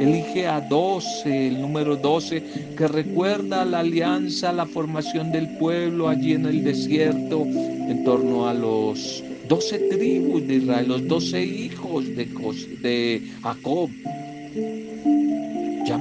elige 0.00 0.48
a 0.48 0.60
12, 0.60 1.46
el 1.46 1.60
número 1.60 1.94
12, 1.94 2.42
que 2.76 2.88
recuerda 2.88 3.64
la 3.64 3.78
alianza, 3.78 4.52
la 4.52 4.66
formación 4.66 5.30
del 5.30 5.56
pueblo 5.58 6.08
allí 6.08 6.32
en 6.32 6.46
el 6.46 6.64
desierto, 6.64 7.44
en 7.44 8.02
torno 8.02 8.48
a 8.48 8.52
los 8.52 9.22
12 9.48 9.78
tribus 9.90 10.44
de 10.48 10.56
Israel, 10.56 10.88
los 10.88 11.06
12 11.06 11.40
hijos 11.44 12.04
de, 12.16 12.24
de 12.82 13.22
Jacob. 13.44 13.90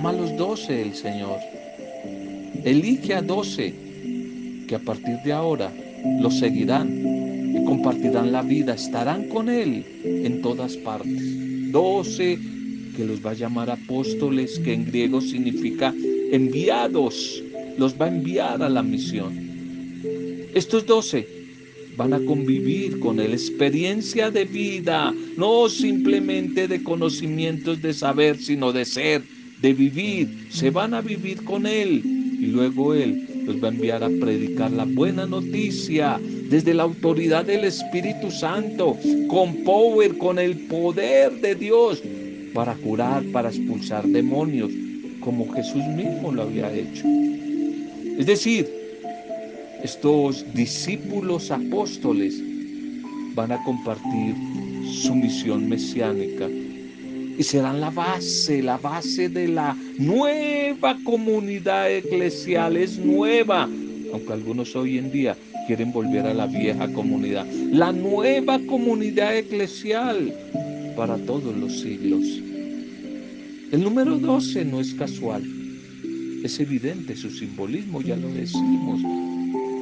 A 0.03 0.11
los 0.11 0.35
doce 0.35 0.81
el 0.81 0.93
Señor. 0.95 1.39
Elige 2.65 3.13
a 3.13 3.21
doce 3.21 3.73
que 4.67 4.75
a 4.75 4.79
partir 4.79 5.15
de 5.23 5.31
ahora 5.31 5.71
lo 6.19 6.29
seguirán 6.29 7.55
y 7.55 7.63
compartirán 7.63 8.33
la 8.33 8.41
vida, 8.41 8.73
estarán 8.73 9.29
con 9.29 9.47
Él 9.47 9.85
en 10.03 10.41
todas 10.41 10.75
partes. 10.75 11.71
Doce 11.71 12.37
que 12.97 13.05
los 13.05 13.25
va 13.25 13.31
a 13.31 13.35
llamar 13.35 13.69
apóstoles, 13.69 14.59
que 14.59 14.73
en 14.73 14.85
griego 14.85 15.21
significa 15.21 15.93
enviados, 16.31 17.41
los 17.77 17.99
va 17.99 18.07
a 18.07 18.09
enviar 18.09 18.61
a 18.61 18.67
la 18.67 18.83
misión. 18.83 19.33
Estos 20.53 20.85
doce 20.85 21.25
van 21.95 22.13
a 22.13 22.19
convivir 22.19 22.99
con 22.99 23.21
Él, 23.21 23.31
experiencia 23.31 24.31
de 24.31 24.43
vida, 24.43 25.13
no 25.37 25.69
simplemente 25.69 26.67
de 26.67 26.83
conocimientos 26.83 27.81
de 27.81 27.93
saber, 27.93 28.37
sino 28.37 28.73
de 28.73 28.83
ser, 28.83 29.23
de 29.63 29.73
vivir, 29.73 30.49
se 30.49 30.69
van 30.69 30.93
a 30.93 30.99
vivir 30.99 31.41
con 31.45 31.65
Él 31.65 32.01
y 32.03 32.47
luego 32.47 32.93
Él 32.93 33.25
los 33.45 33.63
va 33.63 33.69
a 33.69 33.71
enviar 33.71 34.03
a 34.03 34.09
predicar 34.09 34.69
la 34.71 34.83
buena 34.83 35.25
noticia 35.25 36.19
desde 36.49 36.73
la 36.73 36.83
autoridad 36.83 37.45
del 37.45 37.63
Espíritu 37.63 38.29
Santo, 38.29 38.97
con 39.29 39.63
power, 39.63 40.17
con 40.17 40.37
el 40.37 40.57
poder 40.67 41.39
de 41.39 41.55
Dios, 41.55 42.03
para 42.53 42.75
curar, 42.75 43.23
para 43.31 43.49
expulsar 43.49 44.05
demonios, 44.05 44.69
como 45.21 45.49
Jesús 45.53 45.83
mismo 45.95 46.33
lo 46.33 46.43
había 46.43 46.69
hecho. 46.73 47.05
Es 48.19 48.25
decir, 48.25 48.69
estos 49.81 50.45
discípulos 50.53 51.51
apóstoles 51.51 52.35
van 53.33 53.53
a 53.53 53.63
compartir 53.63 54.35
su 54.91 55.15
misión 55.15 55.69
mesiánica 55.69 56.49
y 57.37 57.43
serán 57.43 57.81
la 57.81 57.89
base, 57.89 58.61
la 58.61 58.77
base 58.77 59.29
de 59.29 59.47
la 59.47 59.75
nueva 59.97 60.97
comunidad 61.03 61.91
eclesial. 61.91 62.77
Es 62.77 62.97
nueva, 62.97 63.63
aunque 64.11 64.33
algunos 64.33 64.75
hoy 64.75 64.97
en 64.97 65.11
día 65.11 65.35
quieren 65.67 65.91
volver 65.91 66.25
a 66.25 66.33
la 66.33 66.47
vieja 66.47 66.91
comunidad. 66.91 67.45
La 67.71 67.91
nueva 67.91 68.59
comunidad 68.67 69.37
eclesial 69.37 70.33
para 70.95 71.17
todos 71.17 71.55
los 71.55 71.79
siglos. 71.81 72.23
El 73.71 73.83
número 73.83 74.19
12 74.19 74.65
no 74.65 74.79
es 74.79 74.93
casual, 74.93 75.43
es 76.43 76.59
evidente 76.59 77.15
su 77.15 77.31
simbolismo, 77.31 78.01
ya 78.01 78.15
lo 78.15 78.29
decimos. 78.29 79.01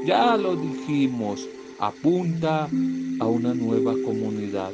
ya 0.05 0.37
lo 0.37 0.55
dijimos, 0.55 1.47
apunta 1.79 2.69
a 3.19 3.25
una 3.27 3.53
nueva 3.53 3.93
comunidad 4.05 4.71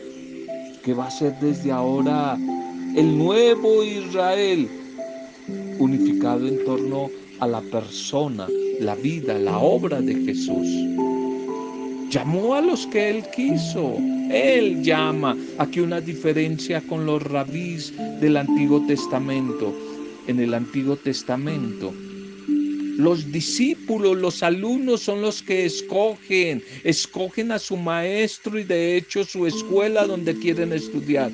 que 0.84 0.94
va 0.94 1.08
a 1.08 1.12
ser 1.12 1.34
desde 1.42 1.72
ahora 1.72 2.38
el 2.98 3.16
nuevo 3.16 3.84
Israel 3.84 4.68
unificado 5.78 6.48
en 6.48 6.66
torno 6.66 7.12
a 7.40 7.46
la 7.46 7.62
persona, 7.62 8.48
la 8.80 8.96
vida, 8.96 9.38
la 9.38 9.60
obra 9.60 10.02
de 10.02 10.16
Jesús. 10.16 10.68
Llamó 12.10 12.56
a 12.56 12.62
los 12.62 12.88
que 12.88 13.12
él 13.12 13.24
quiso. 13.36 13.98
Él 14.32 14.82
llama. 14.82 15.38
Aquí 15.60 15.80
una 15.80 16.02
diferencia 16.02 16.82
con 16.82 17.06
los 17.06 17.22
rabís 17.22 17.94
del 18.20 18.36
Antiguo 18.36 18.84
Testamento. 18.88 19.72
En 20.26 20.40
el 20.40 20.56
Antiguo 20.56 20.96
Testamento, 20.96 21.94
los 22.98 23.32
discípulos, 23.32 24.18
los 24.18 24.42
alumnos 24.42 25.02
son 25.02 25.22
los 25.22 25.44
que 25.44 25.66
escogen, 25.66 26.64
escogen 26.84 27.52
a 27.52 27.60
su 27.60 27.78
maestro 27.78 28.58
y 28.58 28.64
de 28.64 28.98
hecho 28.98 29.24
su 29.24 29.46
escuela 29.46 30.06
donde 30.08 30.36
quieren 30.36 30.74
estudiar. 30.74 31.32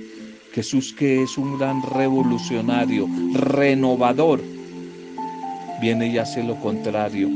Jesús 0.53 0.93
que 0.93 1.23
es 1.23 1.37
un 1.37 1.57
gran 1.57 1.81
revolucionario, 1.81 3.07
renovador, 3.33 4.39
viene 5.81 6.07
y 6.07 6.17
hace 6.19 6.43
lo 6.43 6.55
contrario. 6.59 7.27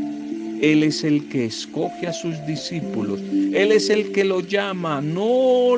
Él 0.61 0.83
es 0.83 1.03
el 1.03 1.27
que 1.27 1.45
escoge 1.45 2.07
a 2.07 2.13
sus 2.13 2.45
discípulos. 2.45 3.19
Él 3.21 3.71
es 3.71 3.89
el 3.89 4.11
que 4.11 4.23
lo 4.23 4.39
llama. 4.39 5.01
No 5.01 5.73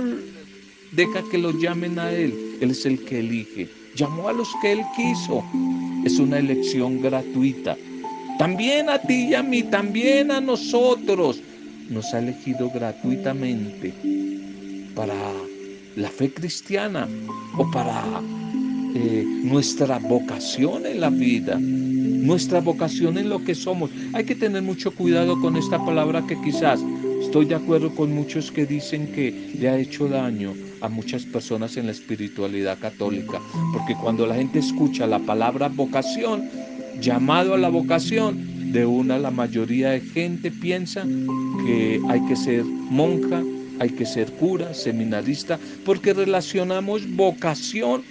deja 0.92 1.24
que 1.32 1.38
lo 1.38 1.58
llamen 1.60 1.98
a 1.98 2.12
Él. 2.12 2.34
Él 2.62 2.72
es 2.72 2.86
el 2.86 3.04
que 3.06 3.20
elige. 3.20 3.70
Llamó 3.96 4.30
a 4.30 4.34
los 4.34 4.50
que 4.62 4.74
Él 4.74 4.82
quiso. 4.96 5.44
Es 6.06 6.20
una 6.20 6.40
elección 6.40 7.02
gratuita. 7.02 7.78
También 8.38 8.90
a 8.90 9.00
ti 9.00 9.30
y 9.30 9.34
a 9.34 9.44
mí, 9.44 9.64
también 9.64 10.32
a 10.32 10.40
nosotros. 10.40 11.42
Nos 11.90 12.14
ha 12.14 12.20
elegido 12.20 12.70
gratuitamente 12.70 13.94
para 14.96 15.16
la 16.00 16.10
fe 16.10 16.32
cristiana 16.32 17.08
o 17.58 17.70
para 17.72 18.04
eh, 18.96 19.26
nuestra 19.44 20.00
vocación 20.00 20.86
en 20.86 21.02
la 21.02 21.10
vida 21.10 21.60
nuestra 22.20 22.60
vocación 22.60 23.18
en 23.18 23.30
lo 23.30 23.44
que 23.44 23.56
somos. 23.56 23.90
Hay 24.14 24.26
que 24.26 24.36
tener 24.36 24.62
mucho 24.62 24.92
cuidado 24.92 25.40
con 25.40 25.56
esta 25.56 25.84
palabra 25.84 26.26
que 26.28 26.40
quizás 26.42 26.82
estoy 27.22 27.46
de 27.46 27.56
acuerdo 27.56 27.96
con 27.96 28.14
muchos 28.14 28.52
que 28.52 28.66
dicen 28.66 29.12
que 29.14 29.54
le 29.58 29.70
ha 29.70 29.78
hecho 29.78 30.08
daño 30.08 30.54
a 30.82 30.90
muchas 30.90 31.24
personas 31.26 31.78
en 31.78 31.86
la 31.86 31.92
espiritualidad 31.92 32.78
católica, 32.80 33.40
porque 33.74 33.96
cuando 34.02 34.26
la 34.26 34.36
gente 34.36 34.60
escucha 34.60 35.08
la 35.08 35.20
palabra 35.20 35.70
vocación, 35.70 36.50
llamado 37.00 37.54
a 37.54 37.58
la 37.58 37.70
vocación, 37.70 38.60
de 38.72 38.86
una 38.86 39.18
la 39.18 39.32
mayoría 39.32 39.90
de 39.92 40.02
gente 40.02 40.52
piensa 40.52 41.04
que 41.66 42.00
hay 42.08 42.24
que 42.28 42.36
ser 42.36 42.64
monja, 42.64 43.42
hay 43.80 43.90
que 43.90 44.06
ser 44.06 44.32
cura, 44.34 44.74
seminarista, 44.74 45.58
porque 45.86 46.14
relacionamos 46.14 47.10
vocación 47.16 48.04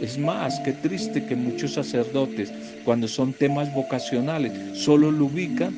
es 0.00 0.18
más, 0.18 0.58
qué 0.60 0.72
triste 0.72 1.24
que 1.24 1.36
muchos 1.36 1.74
sacerdotes, 1.74 2.52
cuando 2.84 3.06
son 3.06 3.32
temas 3.32 3.72
vocacionales, 3.74 4.52
solo 4.76 5.10
lo 5.12 5.26
ubican 5.26 5.72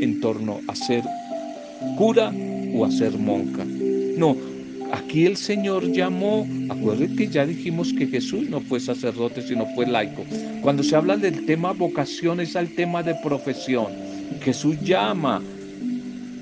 en 0.00 0.20
torno 0.20 0.60
a 0.68 0.76
ser 0.76 1.02
cura 1.96 2.32
o 2.74 2.84
a 2.84 2.90
ser 2.90 3.18
monja. 3.18 3.64
No, 4.16 4.36
aquí 4.92 5.26
el 5.26 5.36
Señor 5.36 5.90
llamó, 5.90 6.46
acuérdense 6.68 7.16
que 7.16 7.26
ya 7.26 7.44
dijimos 7.44 7.92
que 7.92 8.06
Jesús 8.06 8.48
no 8.48 8.60
fue 8.60 8.78
sacerdote, 8.78 9.42
sino 9.42 9.66
fue 9.74 9.86
laico. 9.86 10.24
Cuando 10.62 10.82
se 10.82 10.94
habla 10.94 11.16
del 11.16 11.44
tema 11.46 11.72
vocación 11.72 12.40
es 12.40 12.54
al 12.54 12.68
tema 12.70 13.02
de 13.02 13.14
profesión. 13.24 13.88
Jesús 14.40 14.76
llama 14.82 15.42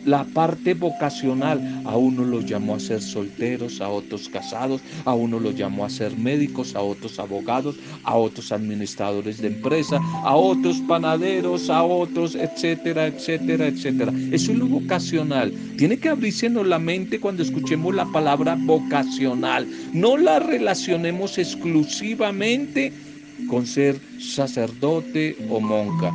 la 0.04 0.24
parte 0.24 0.74
vocacional. 0.74 1.82
A 1.84 1.96
uno 1.96 2.24
los 2.24 2.46
llamó 2.46 2.76
a 2.76 2.80
ser 2.80 3.02
solteros, 3.02 3.80
a 3.80 3.88
otros 3.88 4.28
casados, 4.28 4.80
a 5.04 5.14
uno 5.14 5.38
los 5.40 5.54
llamó 5.54 5.84
a 5.84 5.90
ser 5.90 6.16
médicos, 6.16 6.74
a 6.74 6.80
otros 6.80 7.18
abogados, 7.18 7.76
a 8.04 8.14
otros 8.14 8.52
administradores 8.52 9.40
de 9.40 9.48
empresa, 9.48 10.00
a 10.22 10.36
otros 10.36 10.78
panaderos, 10.88 11.68
a 11.70 11.82
otros, 11.82 12.34
etcétera, 12.34 13.06
etcétera, 13.06 13.66
etcétera. 13.66 14.12
Eso 14.30 14.52
es 14.52 14.58
lo 14.58 14.66
vocacional. 14.66 15.52
Tiene 15.76 15.98
que 15.98 16.08
abrirse 16.08 16.44
la 16.62 16.78
mente 16.78 17.18
cuando 17.18 17.42
escuchemos 17.42 17.94
la 17.94 18.04
palabra 18.06 18.56
vocacional. 18.58 19.66
No 19.92 20.16
la 20.16 20.38
relacionemos 20.38 21.38
exclusivamente 21.38 22.92
con 23.48 23.66
ser 23.66 23.98
sacerdote 24.20 25.36
o 25.48 25.60
monja. 25.60 26.12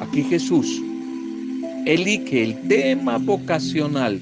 Aquí 0.00 0.22
Jesús 0.24 0.82
elige 1.86 2.42
el 2.44 2.68
tema 2.68 3.18
vocacional, 3.18 4.20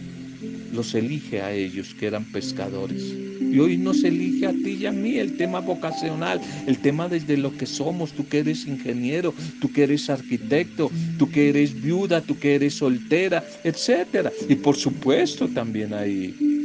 los 0.73 0.95
elige 0.95 1.41
a 1.41 1.53
ellos 1.53 1.95
que 1.95 2.07
eran 2.07 2.25
pescadores. 2.25 3.03
Y 3.41 3.59
hoy 3.59 3.77
nos 3.77 4.03
elige 4.05 4.47
a 4.47 4.53
ti 4.53 4.79
y 4.81 4.87
a 4.87 4.93
mí 4.93 5.17
el 5.19 5.37
tema 5.37 5.61
vocacional, 5.61 6.41
el 6.67 6.79
tema 6.79 7.09
desde 7.09 7.37
lo 7.37 7.57
que 7.57 7.67
somos, 7.67 8.13
tú 8.13 8.27
que 8.29 8.41
eres 8.41 8.67
ingeniero, 8.67 9.33
tú 9.61 9.73
que 9.73 9.85
eres 9.85 10.11
arquitecto, 10.11 10.91
tú 11.19 11.31
que 11.31 11.49
eres 11.49 11.81
viuda, 11.81 12.21
tú 12.21 12.39
que 12.39 12.57
eres 12.57 12.75
soltera, 12.75 13.45
etcétera. 13.65 14.33
Y 14.49 14.57
por 14.57 14.77
supuesto 14.77 15.49
también 15.49 15.95
hay 15.95 16.56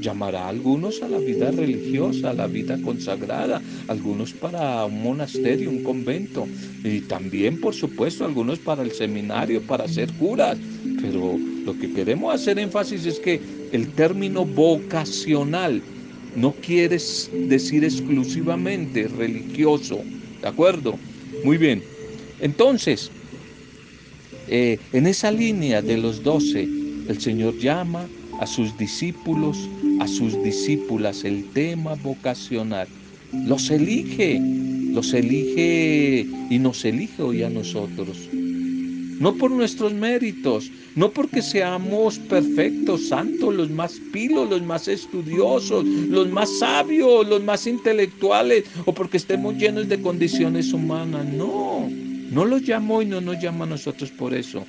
llamará 0.00 0.44
a 0.44 0.48
algunos 0.48 1.02
a 1.02 1.08
la 1.08 1.18
vida 1.18 1.50
religiosa, 1.50 2.30
a 2.30 2.34
la 2.34 2.46
vida 2.46 2.80
consagrada, 2.82 3.62
algunos 3.88 4.32
para 4.32 4.84
un 4.84 5.02
monasterio, 5.02 5.70
un 5.70 5.82
convento, 5.82 6.46
y 6.82 7.00
también, 7.02 7.60
por 7.60 7.74
supuesto, 7.74 8.24
algunos 8.24 8.58
para 8.58 8.82
el 8.82 8.92
seminario, 8.92 9.62
para 9.62 9.86
ser 9.88 10.12
curas. 10.14 10.58
Pero 11.00 11.38
lo 11.64 11.78
que 11.78 11.92
queremos 11.92 12.34
hacer 12.34 12.58
énfasis 12.58 13.06
es 13.06 13.20
que 13.20 13.40
el 13.72 13.88
término 13.94 14.44
vocacional 14.44 15.82
no 16.36 16.52
quiere 16.52 16.98
decir 17.48 17.84
exclusivamente 17.84 19.08
religioso, 19.08 20.00
¿de 20.40 20.48
acuerdo? 20.48 20.98
Muy 21.44 21.58
bien. 21.58 21.82
Entonces, 22.40 23.10
eh, 24.48 24.78
en 24.92 25.06
esa 25.06 25.30
línea 25.30 25.82
de 25.82 25.96
los 25.98 26.22
doce, 26.22 26.62
el 26.62 27.20
Señor 27.20 27.56
llama 27.58 28.08
a 28.40 28.46
sus 28.46 28.76
discípulos 28.76 29.68
a 30.00 30.08
sus 30.08 30.42
discípulas 30.42 31.24
el 31.24 31.44
tema 31.52 31.94
vocacional. 31.94 32.88
Los 33.32 33.70
elige, 33.70 34.40
los 34.40 35.12
elige 35.12 36.26
y 36.48 36.58
nos 36.58 36.84
elige 36.84 37.22
hoy 37.22 37.42
a 37.42 37.50
nosotros. 37.50 38.28
No 38.32 39.34
por 39.34 39.50
nuestros 39.50 39.92
méritos, 39.92 40.72
no 40.96 41.10
porque 41.10 41.42
seamos 41.42 42.18
perfectos, 42.18 43.08
santos, 43.08 43.54
los 43.54 43.68
más 43.68 44.00
pilos, 44.10 44.48
los 44.48 44.62
más 44.62 44.88
estudiosos, 44.88 45.84
los 45.84 46.30
más 46.30 46.58
sabios, 46.58 47.28
los 47.28 47.44
más 47.44 47.66
intelectuales, 47.66 48.64
o 48.86 48.94
porque 48.94 49.18
estemos 49.18 49.58
llenos 49.58 49.86
de 49.90 50.00
condiciones 50.00 50.72
humanas. 50.72 51.26
No, 51.26 51.86
no 52.30 52.46
los 52.46 52.62
llamó 52.62 53.02
y 53.02 53.06
no 53.06 53.20
nos 53.20 53.38
llama 53.38 53.66
a 53.66 53.68
nosotros 53.68 54.10
por 54.10 54.32
eso, 54.32 54.64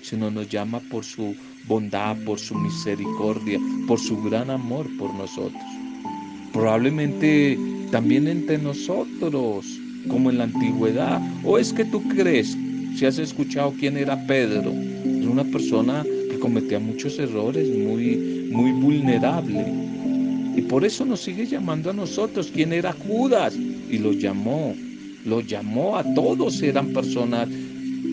sino 0.00 0.30
nos 0.30 0.48
llama 0.48 0.80
por 0.80 1.04
su 1.04 1.36
bondad, 1.66 2.16
por 2.24 2.38
su 2.38 2.54
misericordia, 2.54 3.58
por 3.86 3.98
su 3.98 4.20
gran 4.22 4.50
amor 4.50 4.86
por 4.98 5.12
nosotros. 5.14 5.62
Probablemente 6.52 7.58
también 7.90 8.26
entre 8.26 8.58
nosotros, 8.58 9.66
como 10.08 10.30
en 10.30 10.38
la 10.38 10.44
antigüedad. 10.44 11.20
¿O 11.44 11.58
es 11.58 11.72
que 11.72 11.84
tú 11.84 12.02
crees, 12.08 12.56
si 12.96 13.06
has 13.06 13.18
escuchado 13.18 13.74
quién 13.78 13.96
era 13.96 14.16
Pedro? 14.26 14.72
Era 15.04 15.30
una 15.30 15.44
persona 15.44 16.04
que 16.30 16.38
cometía 16.38 16.78
muchos 16.78 17.18
errores, 17.18 17.68
muy, 17.68 18.48
muy 18.50 18.72
vulnerable. 18.72 19.64
Y 20.56 20.62
por 20.62 20.84
eso 20.84 21.04
nos 21.04 21.20
sigue 21.20 21.46
llamando 21.46 21.90
a 21.90 21.94
nosotros. 21.94 22.50
¿Quién 22.52 22.72
era 22.72 22.92
Judas? 22.92 23.56
Y 23.56 23.98
lo 23.98 24.12
llamó. 24.12 24.74
Lo 25.24 25.40
llamó 25.40 25.96
a 25.96 26.14
todos. 26.14 26.60
Eran 26.62 26.92
personas 26.92 27.48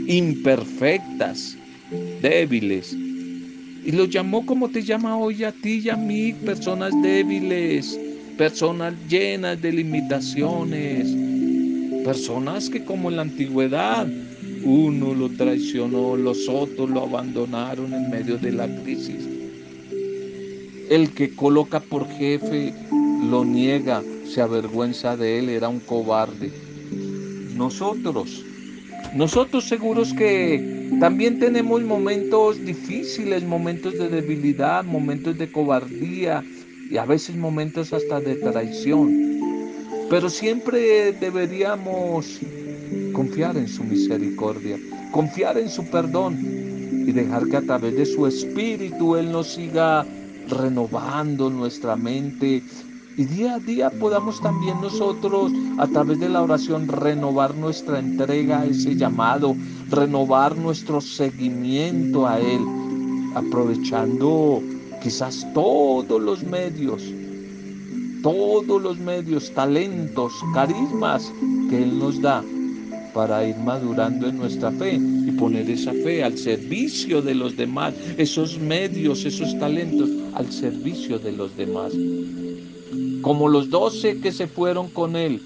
imperfectas, 0.08 1.58
débiles, 2.22 2.96
y 3.84 3.92
lo 3.92 4.06
llamó 4.06 4.46
como 4.46 4.70
te 4.70 4.84
llama 4.84 5.18
hoy 5.18 5.44
a 5.44 5.52
ti 5.52 5.82
y 5.84 5.90
a 5.90 5.96
mí, 5.96 6.34
personas 6.34 6.92
débiles, 7.02 8.00
personas 8.38 8.94
llenas 9.08 9.62
de 9.62 9.72
limitaciones, 9.72 11.08
personas 12.04 12.70
que 12.70 12.84
como 12.84 13.10
en 13.10 13.16
la 13.18 13.22
antigüedad 13.24 14.08
uno 14.64 15.14
lo 15.14 15.30
traicionó, 15.30 16.16
los 16.16 16.48
otros 16.50 16.90
lo 16.90 17.04
abandonaron 17.04 17.94
en 17.94 18.10
medio 18.10 18.38
de 18.38 18.52
la 18.52 18.68
crisis. 18.84 19.28
El 20.90 21.12
que 21.14 21.36
coloca 21.36 21.80
por 21.80 22.08
jefe 22.10 22.74
lo 23.30 23.46
niega, 23.46 24.04
se 24.26 24.42
avergüenza 24.42 25.16
de 25.16 25.40
él, 25.40 25.50
era 25.50 25.70
un 25.70 25.80
cobarde. 25.80 26.52
Nosotros, 27.56 28.44
nosotros 29.16 29.66
seguros 29.66 30.14
que 30.14 30.79
también 30.98 31.40
tenemos 31.40 31.82
momentos 31.84 32.66
difíciles, 32.66 33.44
momentos 33.44 33.94
de 33.94 34.10
debilidad, 34.10 34.84
momentos 34.84 35.38
de 35.38 35.52
cobardía 35.52 36.44
y 36.90 36.98
a 36.98 37.06
veces 37.06 37.36
momentos 37.36 37.94
hasta 37.94 38.20
de 38.20 38.36
traición. 38.36 39.30
Pero 40.10 40.30
siempre 40.30 41.14
deberíamos 41.14 42.40
confiar 43.14 43.56
en 43.56 43.68
su 43.68 43.84
misericordia, 43.84 44.78
confiar 45.12 45.58
en 45.58 45.70
su 45.70 45.86
perdón 45.86 46.38
y 46.42 47.12
dejar 47.12 47.48
que 47.48 47.58
a 47.58 47.62
través 47.62 47.96
de 47.96 48.06
su 48.06 48.28
espíritu 48.28 49.16
Él 49.16 49.32
nos 49.32 49.54
siga 49.54 50.06
renovando 50.50 51.50
nuestra 51.50 51.96
mente 51.96 52.64
y 53.20 53.26
día 53.26 53.56
a 53.56 53.60
día 53.60 53.90
podamos 53.90 54.40
también 54.40 54.80
nosotros 54.80 55.52
a 55.78 55.88
través 55.88 56.22
de 56.22 56.30
la 56.30 56.42
oración 56.42 56.88
renovar 56.88 57.54
nuestra 57.54 58.00
entrega 58.00 58.62
a 58.62 58.66
ese 58.66 58.96
llamado, 58.96 59.58
renovar 59.90 60.56
nuestro 60.56 61.02
seguimiento 61.02 62.26
a 62.26 62.40
Él, 62.40 62.62
aprovechando 63.36 64.64
quizás 65.04 65.46
todos 65.54 66.22
los 66.22 66.44
medios, 66.44 67.04
todos 68.24 68.82
los 68.82 68.98
medios, 69.00 69.54
talentos, 69.54 70.32
carismas 70.54 71.30
que 71.70 71.84
Él 71.84 72.00
nos 72.00 72.22
da 72.22 72.42
para 73.14 73.46
ir 73.46 73.58
madurando 73.58 74.30
en 74.30 74.38
nuestra 74.38 74.72
fe 74.72 74.96
y 74.96 75.32
poner 75.32 75.70
esa 75.70 75.92
fe 75.92 76.24
al 76.24 76.38
servicio 76.38 77.22
de 77.22 77.36
los 77.36 77.58
demás, 77.58 77.94
esos 78.16 78.58
medios, 78.60 79.26
esos 79.26 79.60
talentos 79.60 80.10
al 80.36 80.50
servicio 80.54 81.20
de 81.20 81.34
los 81.34 81.58
demás. 81.58 81.92
Como 83.22 83.48
los 83.48 83.70
doce 83.70 84.20
que 84.20 84.32
se 84.32 84.48
fueron 84.48 84.90
con 84.90 85.16
Él 85.16 85.42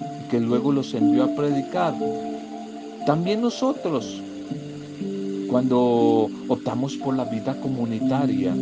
y 0.00 0.28
que 0.30 0.40
luego 0.40 0.72
los 0.72 0.94
envió 0.94 1.24
a 1.24 1.34
predicar. 1.34 1.94
También 3.06 3.40
nosotros, 3.40 4.20
cuando 5.48 6.28
optamos 6.48 6.96
por 6.96 7.16
la 7.16 7.24
vida 7.24 7.60
comunitaria, 7.60 8.54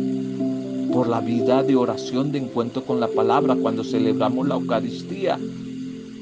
por 0.91 1.07
la 1.07 1.21
vida 1.21 1.63
de 1.63 1.75
oración, 1.75 2.31
de 2.31 2.39
encuentro 2.39 2.83
con 2.83 2.99
la 2.99 3.07
palabra, 3.07 3.55
cuando 3.55 3.83
celebramos 3.83 4.47
la 4.47 4.55
Eucaristía. 4.55 5.37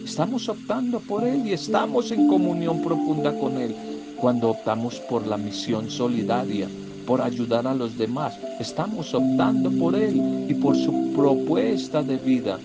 Estamos 0.03 0.49
optando 0.49 0.99
por 0.99 1.23
Él 1.23 1.47
y 1.47 1.53
estamos 1.53 2.12
en 2.12 2.27
comunión 2.27 2.81
profunda 2.81 3.34
con 3.39 3.58
Él. 3.58 3.75
Cuando 4.17 4.51
optamos 4.51 4.99
por 4.99 5.25
la 5.25 5.38
misión 5.38 5.89
solidaria, 5.89 6.67
por 7.05 7.21
ayudar 7.21 7.67
a 7.67 7.73
los 7.73 7.97
demás, 7.97 8.37
estamos 8.59 9.13
optando 9.13 9.71
por 9.71 9.95
Él 9.95 10.45
y 10.49 10.53
por 10.55 10.75
su 10.75 11.13
propuesta 11.15 12.01
de 12.01 12.17
vida. 12.17 12.59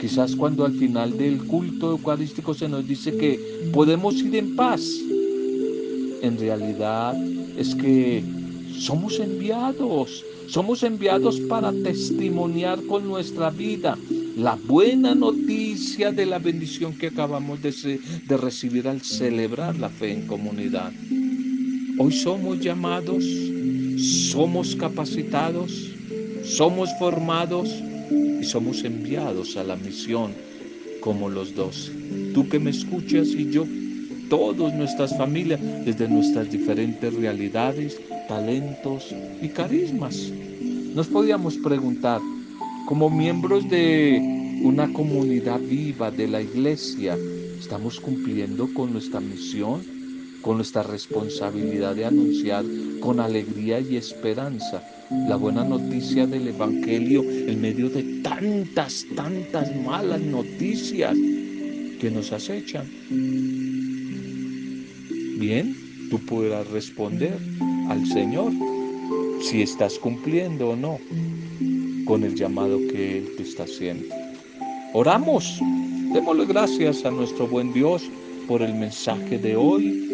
Quizás 0.00 0.36
cuando 0.36 0.64
al 0.64 0.72
final 0.74 1.16
del 1.16 1.44
culto 1.44 1.92
eucarístico 1.92 2.54
se 2.54 2.68
nos 2.68 2.86
dice 2.86 3.16
que 3.16 3.70
podemos 3.72 4.14
ir 4.16 4.36
en 4.36 4.54
paz, 4.54 4.82
en 6.22 6.36
realidad 6.38 7.16
es 7.56 7.74
que 7.74 8.22
somos 8.78 9.18
enviados 9.18 10.24
somos 10.48 10.82
enviados 10.82 11.40
para 11.40 11.70
testimoniar 11.72 12.82
con 12.84 13.06
nuestra 13.06 13.50
vida 13.50 13.98
la 14.36 14.54
buena 14.54 15.14
noticia 15.14 16.10
de 16.10 16.24
la 16.24 16.38
bendición 16.38 16.96
que 16.96 17.08
acabamos 17.08 17.60
de, 17.60 18.00
de, 18.26 18.36
recibir 18.38 18.88
al 18.88 19.02
celebrar 19.02 19.76
la 19.76 19.90
fe 19.90 20.12
en 20.12 20.26
comunidad. 20.26 20.92
Hoy 22.00 22.12
somos 22.12 22.60
llamados, 22.60 23.24
somos 24.30 24.76
capacitados, 24.76 25.90
somos 26.44 26.90
formados 26.96 27.74
y 28.40 28.44
somos 28.44 28.84
enviados 28.84 29.56
a 29.56 29.64
la 29.64 29.74
misión 29.74 30.32
como 31.00 31.28
los 31.28 31.56
doce. 31.56 31.90
Tú 32.34 32.48
que 32.48 32.60
me 32.60 32.70
escuchas 32.70 33.26
y 33.28 33.50
yo, 33.50 33.66
todas 34.30 34.74
nuestras 34.74 35.18
familias, 35.18 35.60
desde 35.84 36.06
nuestras 36.06 36.48
diferentes 36.52 37.14
realidades, 37.14 38.00
talentos 38.28 39.12
y 39.42 39.48
carismas. 39.48 40.30
Nos 40.94 41.08
podíamos 41.08 41.56
preguntar, 41.56 42.20
como 42.86 43.10
miembros 43.10 43.68
de 43.68 44.20
una 44.62 44.92
comunidad 44.92 45.58
viva 45.58 46.12
de 46.12 46.28
la 46.28 46.42
iglesia, 46.42 47.18
¿estamos 47.58 47.98
cumpliendo 47.98 48.72
con 48.72 48.92
nuestra 48.92 49.18
misión, 49.18 49.97
con 50.42 50.56
nuestra 50.56 50.82
responsabilidad 50.82 51.94
de 51.94 52.04
anunciar 52.04 52.64
con 53.00 53.20
alegría 53.20 53.80
y 53.80 53.96
esperanza 53.96 54.82
la 55.10 55.36
buena 55.36 55.64
noticia 55.64 56.26
del 56.26 56.48
Evangelio 56.48 57.22
en 57.22 57.60
medio 57.60 57.88
de 57.88 58.20
tantas, 58.22 59.06
tantas 59.16 59.74
malas 59.76 60.20
noticias 60.20 61.16
que 62.00 62.10
nos 62.10 62.32
acechan? 62.32 62.86
Bien, 65.38 65.74
tú 66.10 66.18
podrás 66.26 66.68
responder 66.68 67.38
al 67.88 68.06
Señor 68.06 68.52
si 69.40 69.62
estás 69.62 69.98
cumpliendo 69.98 70.70
o 70.70 70.76
no 70.76 70.98
con 72.04 72.24
el 72.24 72.34
llamado 72.34 72.78
que 72.88 73.18
Él 73.18 73.28
te 73.36 73.42
está 73.42 73.64
haciendo. 73.64 74.06
Oramos, 74.94 75.60
démosle 76.12 76.46
gracias 76.46 77.04
a 77.04 77.10
nuestro 77.10 77.46
buen 77.46 77.72
Dios 77.72 78.02
por 78.48 78.62
el 78.62 78.74
mensaje 78.74 79.38
de 79.38 79.56
hoy. 79.56 80.07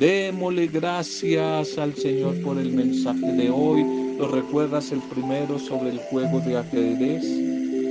Démosle 0.00 0.66
gracias 0.68 1.76
al 1.76 1.94
Señor 1.94 2.40
por 2.40 2.58
el 2.58 2.72
mensaje 2.72 3.32
de 3.32 3.50
hoy. 3.50 3.84
¿Lo 4.16 4.28
recuerdas 4.28 4.92
el 4.92 5.00
primero 5.00 5.58
sobre 5.58 5.90
el 5.90 5.98
juego 5.98 6.40
de 6.40 6.56
ajedrez? 6.56 7.22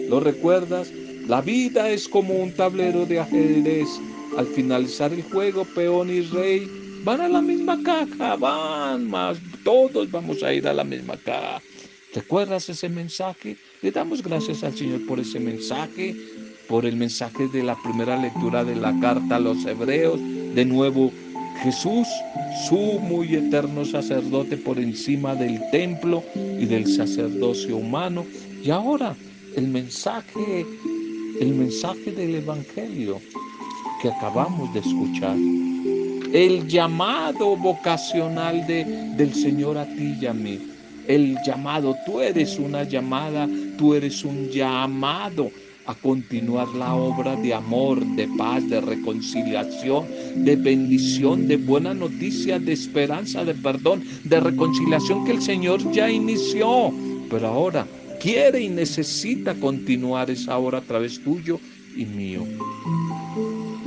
¿Lo 0.09 0.19
recuerdas? 0.19 0.91
La 1.27 1.39
vida 1.41 1.87
es 1.87 2.09
como 2.09 2.33
un 2.33 2.51
tablero 2.51 3.05
de 3.05 3.19
ajedrez. 3.19 3.87
Al 4.35 4.47
finalizar 4.47 5.13
el 5.13 5.21
juego, 5.21 5.65
peón 5.65 6.09
y 6.09 6.21
rey 6.21 6.67
van 7.03 7.21
a 7.21 7.29
la 7.29 7.43
misma 7.43 7.79
caja, 7.83 8.35
van 8.37 9.07
más, 9.07 9.37
todos 9.63 10.09
vamos 10.09 10.41
a 10.41 10.51
ir 10.51 10.67
a 10.67 10.73
la 10.73 10.83
misma 10.83 11.15
caja. 11.15 11.61
¿Recuerdas 12.15 12.67
ese 12.69 12.89
mensaje? 12.89 13.55
Le 13.83 13.91
damos 13.91 14.23
gracias 14.23 14.63
al 14.63 14.75
Señor 14.75 15.05
por 15.05 15.19
ese 15.19 15.39
mensaje, 15.39 16.15
por 16.67 16.87
el 16.87 16.95
mensaje 16.95 17.47
de 17.49 17.61
la 17.61 17.77
primera 17.83 18.17
lectura 18.17 18.63
de 18.63 18.75
la 18.75 18.99
carta 18.99 19.35
a 19.35 19.39
los 19.39 19.63
hebreos. 19.63 20.19
De 20.55 20.65
nuevo, 20.65 21.11
Jesús, 21.63 22.07
su 22.67 22.99
muy 22.99 23.35
eterno 23.35 23.85
sacerdote 23.85 24.57
por 24.57 24.79
encima 24.79 25.35
del 25.35 25.59
templo 25.71 26.23
y 26.35 26.65
del 26.65 26.87
sacerdocio 26.87 27.77
humano. 27.77 28.25
Y 28.63 28.69
ahora 28.69 29.15
el 29.55 29.67
mensaje, 29.67 30.65
el 31.39 31.53
mensaje 31.53 32.11
del 32.11 32.35
Evangelio 32.35 33.19
que 34.01 34.09
acabamos 34.09 34.73
de 34.73 34.79
escuchar 34.79 35.35
el 36.33 36.67
llamado 36.67 37.55
vocacional 37.55 38.65
de, 38.67 38.85
del 39.17 39.33
Señor 39.33 39.77
a 39.77 39.85
ti 39.85 40.17
y 40.21 40.25
a 40.25 40.33
mí. 40.33 40.59
El 41.07 41.37
llamado, 41.43 41.95
tú 42.05 42.21
eres 42.21 42.59
una 42.59 42.83
llamada, 42.83 43.47
tú 43.77 43.95
eres 43.95 44.23
un 44.23 44.47
llamado 44.49 45.49
a 45.89 45.95
continuar 45.95 46.67
la 46.75 46.93
obra 46.93 47.35
de 47.35 47.53
amor, 47.53 48.05
de 48.15 48.27
paz, 48.37 48.69
de 48.69 48.79
reconciliación, 48.79 50.05
de 50.35 50.55
bendición, 50.55 51.47
de 51.47 51.57
buena 51.57 51.93
noticia, 51.93 52.59
de 52.59 52.73
esperanza, 52.73 53.43
de 53.43 53.55
perdón, 53.55 54.03
de 54.23 54.39
reconciliación 54.39 55.25
que 55.25 55.31
el 55.31 55.41
Señor 55.41 55.91
ya 55.91 56.09
inició, 56.09 56.93
pero 57.29 57.47
ahora 57.47 57.87
quiere 58.21 58.61
y 58.61 58.69
necesita 58.69 59.55
continuar 59.55 60.29
esa 60.29 60.57
obra 60.57 60.77
a 60.77 60.81
través 60.81 61.23
tuyo 61.23 61.59
y 61.95 62.05
mío. 62.05 62.43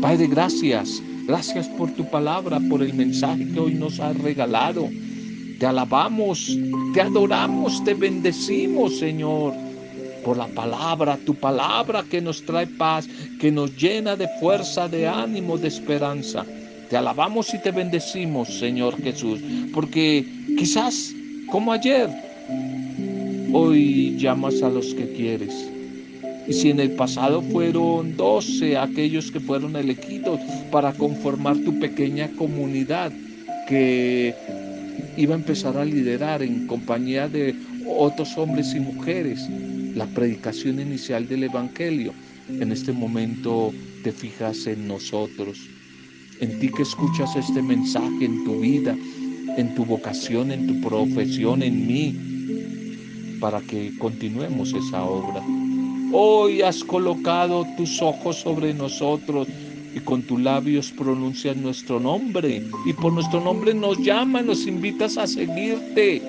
Padre, 0.01 0.27
gracias 0.27 1.03
Gracias 1.27 1.69
por 1.69 1.91
tu 1.93 2.05
palabra, 2.11 2.59
por 2.69 2.83
el 2.83 2.95
mensaje 2.95 3.47
que 3.53 3.61
hoy 3.61 3.75
nos 3.75 4.01
has 4.01 4.19
regalado. 4.19 4.89
Te 5.59 5.67
alabamos, 5.67 6.59
te 6.93 7.01
adoramos, 7.01 7.85
te 7.85 7.95
bendecimos, 7.95 8.99
Señor, 8.99 9.55
por 10.25 10.37
la 10.37 10.47
palabra, 10.49 11.19
tu 11.25 11.35
palabra 11.35 12.05
que 12.09 12.21
nos 12.21 12.45
trae 12.45 12.67
paz, 12.67 13.09
que 13.41 13.51
nos 13.51 13.77
llena 13.77 14.17
de 14.17 14.29
fuerza, 14.41 14.89
de 14.89 15.07
ánimo, 15.07 15.59
de 15.59 15.69
esperanza. 15.69 16.45
Te 16.89 16.97
alabamos 16.97 17.53
y 17.55 17.59
te 17.59 17.71
bendecimos, 17.71 18.49
Señor 18.49 19.01
Jesús, 19.03 19.41
porque 19.73 20.27
quizás 20.59 21.13
como 21.51 21.73
ayer, 21.73 22.09
hoy 23.53 24.17
llamas 24.19 24.63
a 24.63 24.69
los 24.69 24.95
que 24.95 25.13
quieres 25.13 25.73
y 26.47 26.53
si 26.53 26.71
en 26.71 26.81
el 26.81 26.93
pasado 26.93 27.41
fueron 27.43 28.17
12 28.17 28.77
aquellos 28.77 29.31
que 29.31 29.41
fueron 29.41 29.77
elegidos 29.77 30.41
para 30.71 30.93
conformar 30.93 31.57
tu 31.59 31.79
pequeña 31.79 32.29
comunidad 32.37 33.13
que 33.69 34.35
iba 35.17 35.35
a 35.35 35.39
empezar 35.39 35.77
a 35.77 35.85
liderar 35.85 36.43
en 36.43 36.67
compañía 36.67 37.29
de 37.29 37.55
otros 37.87 38.37
hombres 38.37 38.75
y 38.75 38.81
mujeres 38.81 39.49
la 39.95 40.07
predicación 40.07 40.81
inicial 40.81 41.29
del 41.29 41.45
Evangelio, 41.45 42.13
en 42.49 42.73
este 42.73 42.93
momento 42.93 43.73
te 44.03 44.13
fijas 44.13 44.67
en 44.67 44.89
nosotros, 44.89 45.59
en 46.41 46.59
ti 46.59 46.71
que 46.71 46.83
escuchas 46.83 47.37
este 47.37 47.63
mensaje 47.63 48.25
en 48.25 48.45
tu 48.45 48.61
vida, 48.61 48.97
en 49.57 49.75
tu 49.75 49.85
vocación, 49.85 50.51
en 50.51 50.67
tu 50.67 50.81
profesión, 50.89 51.63
en 51.63 51.87
mí, 51.87 52.17
para 53.41 53.61
que 53.61 53.93
continuemos 53.99 54.73
esa 54.73 55.05
obra. 55.05 55.43
Hoy 56.13 56.63
has 56.63 56.85
colocado 56.85 57.67
tus 57.77 58.03
ojos 58.03 58.37
sobre 58.37 58.75
nosotros 58.75 59.49
y 59.95 60.01
con 60.01 60.23
tus 60.23 60.41
labios 60.41 60.91
pronuncias 60.91 61.57
nuestro 61.57 62.01
nombre. 62.01 62.63
Y 62.87 62.93
por 62.93 63.13
nuestro 63.13 63.41
nombre 63.41 63.75
nos 63.75 63.99
llamas, 63.99 64.45
nos 64.45 64.67
invitas 64.67 65.17
a 65.17 65.27
seguirte, 65.27 66.23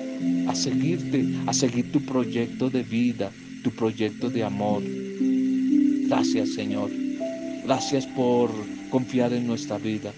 a 0.46 0.54
seguirte, 0.54 1.24
a 1.46 1.52
seguir 1.52 1.90
tu 1.92 2.00
proyecto 2.00 2.70
de 2.70 2.82
vida, 2.82 3.30
tu 3.64 3.72
proyecto 3.72 4.30
de 4.30 4.44
amor. 4.44 4.82
Gracias 6.06 6.50
Señor, 6.50 6.90
gracias 7.64 8.06
por 8.06 8.50
confiar 8.90 9.32
en 9.32 9.48
nuestra 9.48 9.78
vida. 9.78 10.12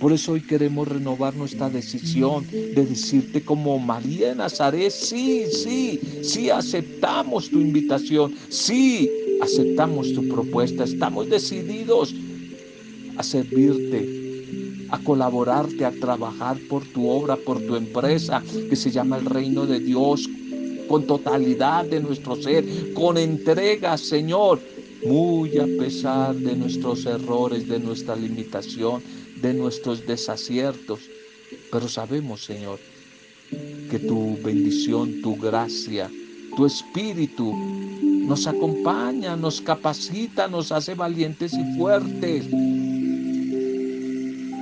Por 0.00 0.12
eso 0.12 0.32
hoy 0.32 0.40
queremos 0.40 0.88
renovar 0.88 1.34
nuestra 1.34 1.70
decisión 1.70 2.46
de 2.50 2.84
decirte 2.84 3.42
como 3.42 3.78
María 3.78 4.30
de 4.30 4.34
Nazaret, 4.34 4.90
sí, 4.90 5.44
sí, 5.50 6.00
sí 6.22 6.50
aceptamos 6.50 7.48
tu 7.48 7.60
invitación, 7.60 8.34
sí 8.48 9.10
aceptamos 9.40 10.12
tu 10.12 10.26
propuesta, 10.28 10.84
estamos 10.84 11.30
decididos 11.30 12.14
a 13.16 13.22
servirte, 13.22 14.86
a 14.90 14.98
colaborarte, 14.98 15.84
a 15.84 15.92
trabajar 15.92 16.58
por 16.68 16.84
tu 16.84 17.08
obra, 17.08 17.36
por 17.36 17.60
tu 17.62 17.76
empresa 17.76 18.42
que 18.68 18.76
se 18.76 18.90
llama 18.90 19.16
el 19.16 19.24
reino 19.24 19.64
de 19.66 19.80
Dios, 19.80 20.28
con 20.88 21.06
totalidad 21.06 21.84
de 21.84 22.00
nuestro 22.00 22.36
ser, 22.36 22.64
con 22.94 23.16
entrega, 23.16 23.96
Señor, 23.96 24.60
muy 25.04 25.58
a 25.58 25.66
pesar 25.78 26.34
de 26.34 26.56
nuestros 26.56 27.06
errores, 27.06 27.68
de 27.68 27.78
nuestra 27.78 28.16
limitación, 28.16 29.02
de 29.40 29.54
nuestros 29.54 30.06
desaciertos. 30.06 31.00
Pero 31.70 31.88
sabemos, 31.88 32.44
Señor, 32.44 32.78
que 33.90 33.98
tu 33.98 34.36
bendición, 34.42 35.20
tu 35.22 35.36
gracia, 35.36 36.10
tu 36.56 36.66
espíritu 36.66 37.54
nos 38.26 38.46
acompaña, 38.46 39.36
nos 39.36 39.60
capacita, 39.60 40.48
nos 40.48 40.72
hace 40.72 40.94
valientes 40.94 41.52
y 41.52 41.78
fuertes 41.78 42.46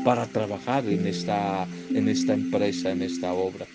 para 0.04 0.26
trabajar 0.26 0.86
en 0.86 1.06
esta, 1.06 1.66
en 1.94 2.08
esta 2.08 2.34
empresa, 2.34 2.90
en 2.90 3.02
esta 3.02 3.32
obra. 3.32 3.66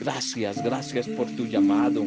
Gracias, 0.00 0.64
gracias 0.64 1.06
por 1.08 1.26
tu 1.36 1.46
llamado. 1.46 2.04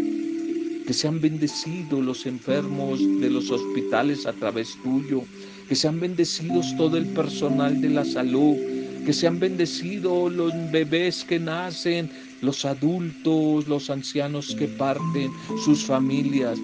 Que 0.87 0.93
sean 0.93 1.21
bendecidos 1.21 2.03
los 2.03 2.25
enfermos 2.25 2.99
de 2.99 3.29
los 3.29 3.51
hospitales 3.51 4.25
a 4.25 4.33
través 4.33 4.75
tuyo. 4.83 5.21
Que 5.69 5.75
sean 5.75 5.99
bendecidos 5.99 6.75
todo 6.75 6.97
el 6.97 7.05
personal 7.05 7.79
de 7.79 7.89
la 7.89 8.03
salud, 8.03 8.57
que 9.05 9.13
sean 9.13 9.39
bendecidos 9.39 10.33
los 10.33 10.51
bebés 10.71 11.23
que 11.23 11.39
nacen, 11.39 12.09
los 12.41 12.65
adultos, 12.65 13.67
los 13.67 13.89
ancianos 13.89 14.55
que 14.55 14.67
parten, 14.67 15.31
sus 15.63 15.85
familias, 15.85 16.57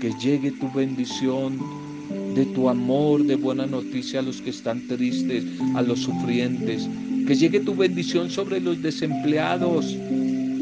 que 0.00 0.12
llegue 0.20 0.52
tu 0.52 0.70
bendición 0.72 1.58
de 2.34 2.46
tu 2.46 2.68
amor, 2.68 3.24
de 3.24 3.36
buena 3.36 3.66
noticia 3.66 4.20
a 4.20 4.22
los 4.22 4.40
que 4.40 4.50
están 4.50 4.86
tristes, 4.88 5.44
a 5.74 5.82
los 5.82 6.00
sufrientes, 6.00 6.88
que 7.26 7.34
llegue 7.34 7.60
tu 7.60 7.74
bendición 7.74 8.30
sobre 8.30 8.60
los 8.60 8.80
desempleados, 8.82 9.96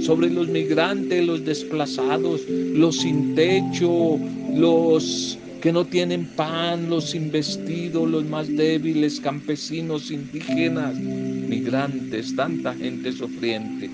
sobre 0.03 0.31
los 0.31 0.49
migrantes, 0.49 1.25
los 1.25 1.45
desplazados, 1.45 2.43
los 2.49 2.99
sin 2.99 3.35
techo, 3.35 4.19
los 4.55 5.39
que 5.61 5.73
no 5.73 5.85
tienen 5.85 6.27
pan, 6.27 6.91
los 6.91 7.11
sin 7.11 7.31
vestido, 7.31 8.05
los 8.05 8.25
más 8.25 8.49
débiles, 8.49 9.21
campesinos, 9.21 10.11
indígenas, 10.11 10.97
migrantes, 10.97 12.35
tanta 12.35 12.75
gente 12.75 13.13
sufriente. 13.13 13.89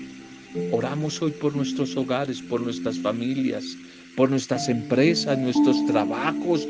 Oramos 0.71 1.21
hoy 1.21 1.31
por 1.31 1.55
nuestros 1.55 1.95
hogares, 1.95 2.41
por 2.41 2.61
nuestras 2.61 2.97
familias, 2.97 3.63
por 4.15 4.31
nuestras 4.31 4.67
empresas, 4.67 5.37
nuestros 5.37 5.85
trabajos. 5.85 6.67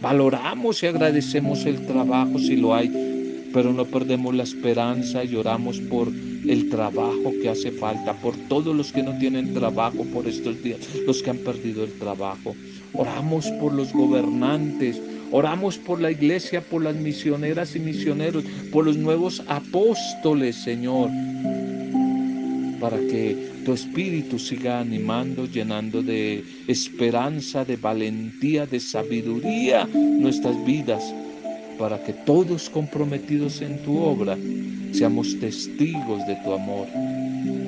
Valoramos 0.00 0.82
y 0.82 0.86
agradecemos 0.86 1.66
el 1.66 1.84
trabajo 1.86 2.38
si 2.38 2.56
lo 2.56 2.74
hay, 2.74 3.50
pero 3.52 3.74
no 3.74 3.84
perdemos 3.84 4.34
la 4.34 4.44
esperanza 4.44 5.22
y 5.22 5.36
oramos 5.36 5.80
por 5.80 6.08
el 6.46 6.68
trabajo 6.68 7.32
que 7.42 7.48
hace 7.48 7.70
falta, 7.70 8.14
por 8.14 8.36
todos 8.48 8.74
los 8.74 8.92
que 8.92 9.02
no 9.02 9.16
tienen 9.18 9.54
trabajo 9.54 10.04
por 10.04 10.26
estos 10.26 10.62
días, 10.62 10.80
los 11.06 11.22
que 11.22 11.30
han 11.30 11.38
perdido 11.38 11.84
el 11.84 11.92
trabajo. 11.92 12.54
Oramos 12.92 13.46
por 13.60 13.72
los 13.72 13.92
gobernantes, 13.92 15.00
oramos 15.30 15.78
por 15.78 16.00
la 16.00 16.10
iglesia, 16.10 16.60
por 16.60 16.82
las 16.82 16.96
misioneras 16.96 17.76
y 17.76 17.80
misioneros, 17.80 18.44
por 18.72 18.84
los 18.84 18.96
nuevos 18.96 19.42
apóstoles, 19.46 20.56
Señor, 20.56 21.10
para 22.80 22.98
que 22.98 23.48
tu 23.64 23.72
espíritu 23.74 24.38
siga 24.38 24.80
animando, 24.80 25.46
llenando 25.46 26.02
de 26.02 26.42
esperanza, 26.68 27.64
de 27.64 27.76
valentía, 27.76 28.66
de 28.66 28.80
sabiduría 28.80 29.86
nuestras 29.92 30.64
vidas, 30.64 31.02
para 31.78 32.02
que 32.02 32.12
todos 32.12 32.68
comprometidos 32.68 33.60
en 33.60 33.82
tu 33.84 33.98
obra 33.98 34.36
seamos 34.92 35.38
testigos 35.38 36.26
de 36.26 36.36
tu 36.44 36.52
amor. 36.52 36.86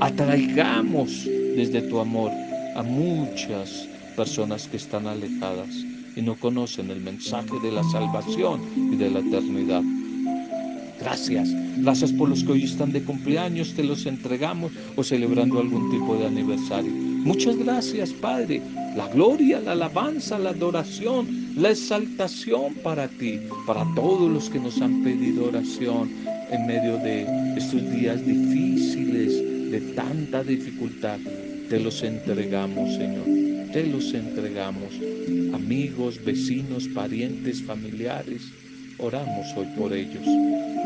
Atraigamos 0.01 1.25
desde 1.57 1.83
tu 1.83 2.01
amor 2.01 2.33
a 2.75 2.83
muchas 2.83 3.89
personas 4.17 4.67
que 4.69 4.77
están 4.77 5.07
alejadas 5.07 5.69
y 6.17 6.23
no 6.23 6.35
conocen 6.35 6.91
el 6.91 7.01
mensaje 7.01 7.59
de 7.63 7.71
la 7.71 7.85
salvación 7.85 8.61
y 8.93 8.97
de 8.97 9.11
la 9.11 9.21
eternidad. 9.21 9.83
Gracias, 11.01 11.49
gracias 11.79 12.13
por 12.13 12.29
los 12.29 12.45
que 12.45 12.53
hoy 12.53 12.65
están 12.65 12.93
de 12.93 13.03
cumpleaños, 13.03 13.73
te 13.75 13.83
los 13.83 14.05
entregamos 14.05 14.73
o 14.97 15.03
celebrando 15.03 15.59
algún 15.59 15.91
tipo 15.91 16.17
de 16.17 16.27
aniversario. 16.27 16.93
Muchas 16.93 17.57
gracias, 17.57 18.11
Padre. 18.11 18.61
La 18.97 19.09
gloria, 19.09 19.61
la 19.61 19.73
alabanza, 19.73 20.39
la 20.39 20.51
adoración, 20.51 21.40
la 21.57 21.71
exaltación 21.71 22.75
para 22.83 23.09
ti, 23.09 23.41
para 23.67 23.87
todos 23.95 24.31
los 24.31 24.49
que 24.51 24.59
nos 24.59 24.81
han 24.81 25.03
pedido 25.03 25.49
oración 25.49 26.11
en 26.51 26.67
medio 26.67 26.97
de 26.99 27.27
estos 27.57 27.91
días 27.91 28.25
difíciles, 28.25 29.71
de 29.71 29.81
tanta 29.95 30.43
dificultad. 30.43 31.19
Te 31.69 31.79
los 31.79 32.03
entregamos, 32.03 32.95
Señor 32.95 33.41
te 33.73 33.87
los 33.87 34.13
entregamos. 34.15 34.95
Amigos, 35.55 36.23
vecinos, 36.25 36.89
parientes, 36.89 37.63
familiares, 37.63 38.43
oramos 38.99 39.47
hoy 39.57 39.67
por 39.77 39.93
ellos. 39.93 40.27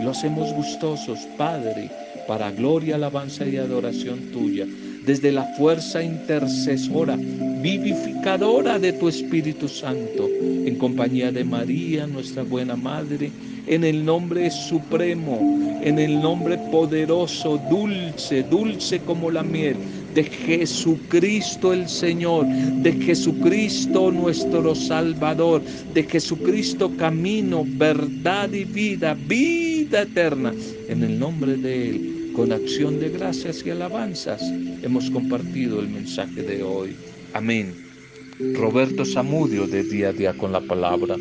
Lo 0.02 0.10
hacemos 0.10 0.52
gustosos, 0.52 1.20
Padre, 1.38 1.90
para 2.26 2.50
gloria, 2.50 2.96
alabanza 2.96 3.46
y 3.46 3.56
adoración 3.56 4.18
tuya, 4.32 4.66
desde 5.06 5.32
la 5.32 5.44
fuerza 5.56 6.02
intercesora, 6.02 7.16
vivificadora 7.16 8.78
de 8.78 8.92
tu 8.92 9.08
Espíritu 9.08 9.68
Santo, 9.68 10.28
en 10.40 10.76
compañía 10.76 11.30
de 11.30 11.44
María, 11.44 12.06
nuestra 12.06 12.42
buena 12.42 12.76
Madre, 12.76 13.30
en 13.66 13.84
el 13.84 14.04
nombre 14.04 14.50
supremo, 14.50 15.38
en 15.82 15.98
el 15.98 16.20
nombre 16.20 16.58
poderoso, 16.70 17.60
dulce, 17.70 18.42
dulce 18.42 18.98
como 19.00 19.30
la 19.30 19.42
miel 19.42 19.76
de 20.14 20.22
Jesucristo 20.24 21.72
el 21.72 21.88
Señor, 21.88 22.46
de 22.46 22.92
Jesucristo 22.92 24.12
nuestro 24.12 24.74
Salvador, 24.74 25.62
de 25.92 26.04
Jesucristo 26.04 26.90
camino, 26.96 27.64
verdad 27.66 28.52
y 28.52 28.64
vida, 28.64 29.14
vida 29.14 30.02
eterna. 30.02 30.52
En 30.88 31.02
el 31.02 31.18
nombre 31.18 31.56
de 31.56 31.90
Él, 31.90 32.13
con 32.34 32.52
acción 32.52 32.98
de 32.98 33.10
gracias 33.10 33.64
y 33.64 33.70
alabanzas, 33.70 34.42
hemos 34.82 35.10
compartido 35.10 35.80
el 35.80 35.88
mensaje 35.88 36.42
de 36.42 36.62
hoy. 36.62 36.96
Amén. 37.32 37.74
Roberto 38.54 39.04
Zamudio 39.04 39.66
de 39.66 39.84
Día 39.84 40.08
a 40.08 40.12
Día 40.12 40.36
con 40.36 40.52
la 40.52 40.60
Palabra. 40.60 41.16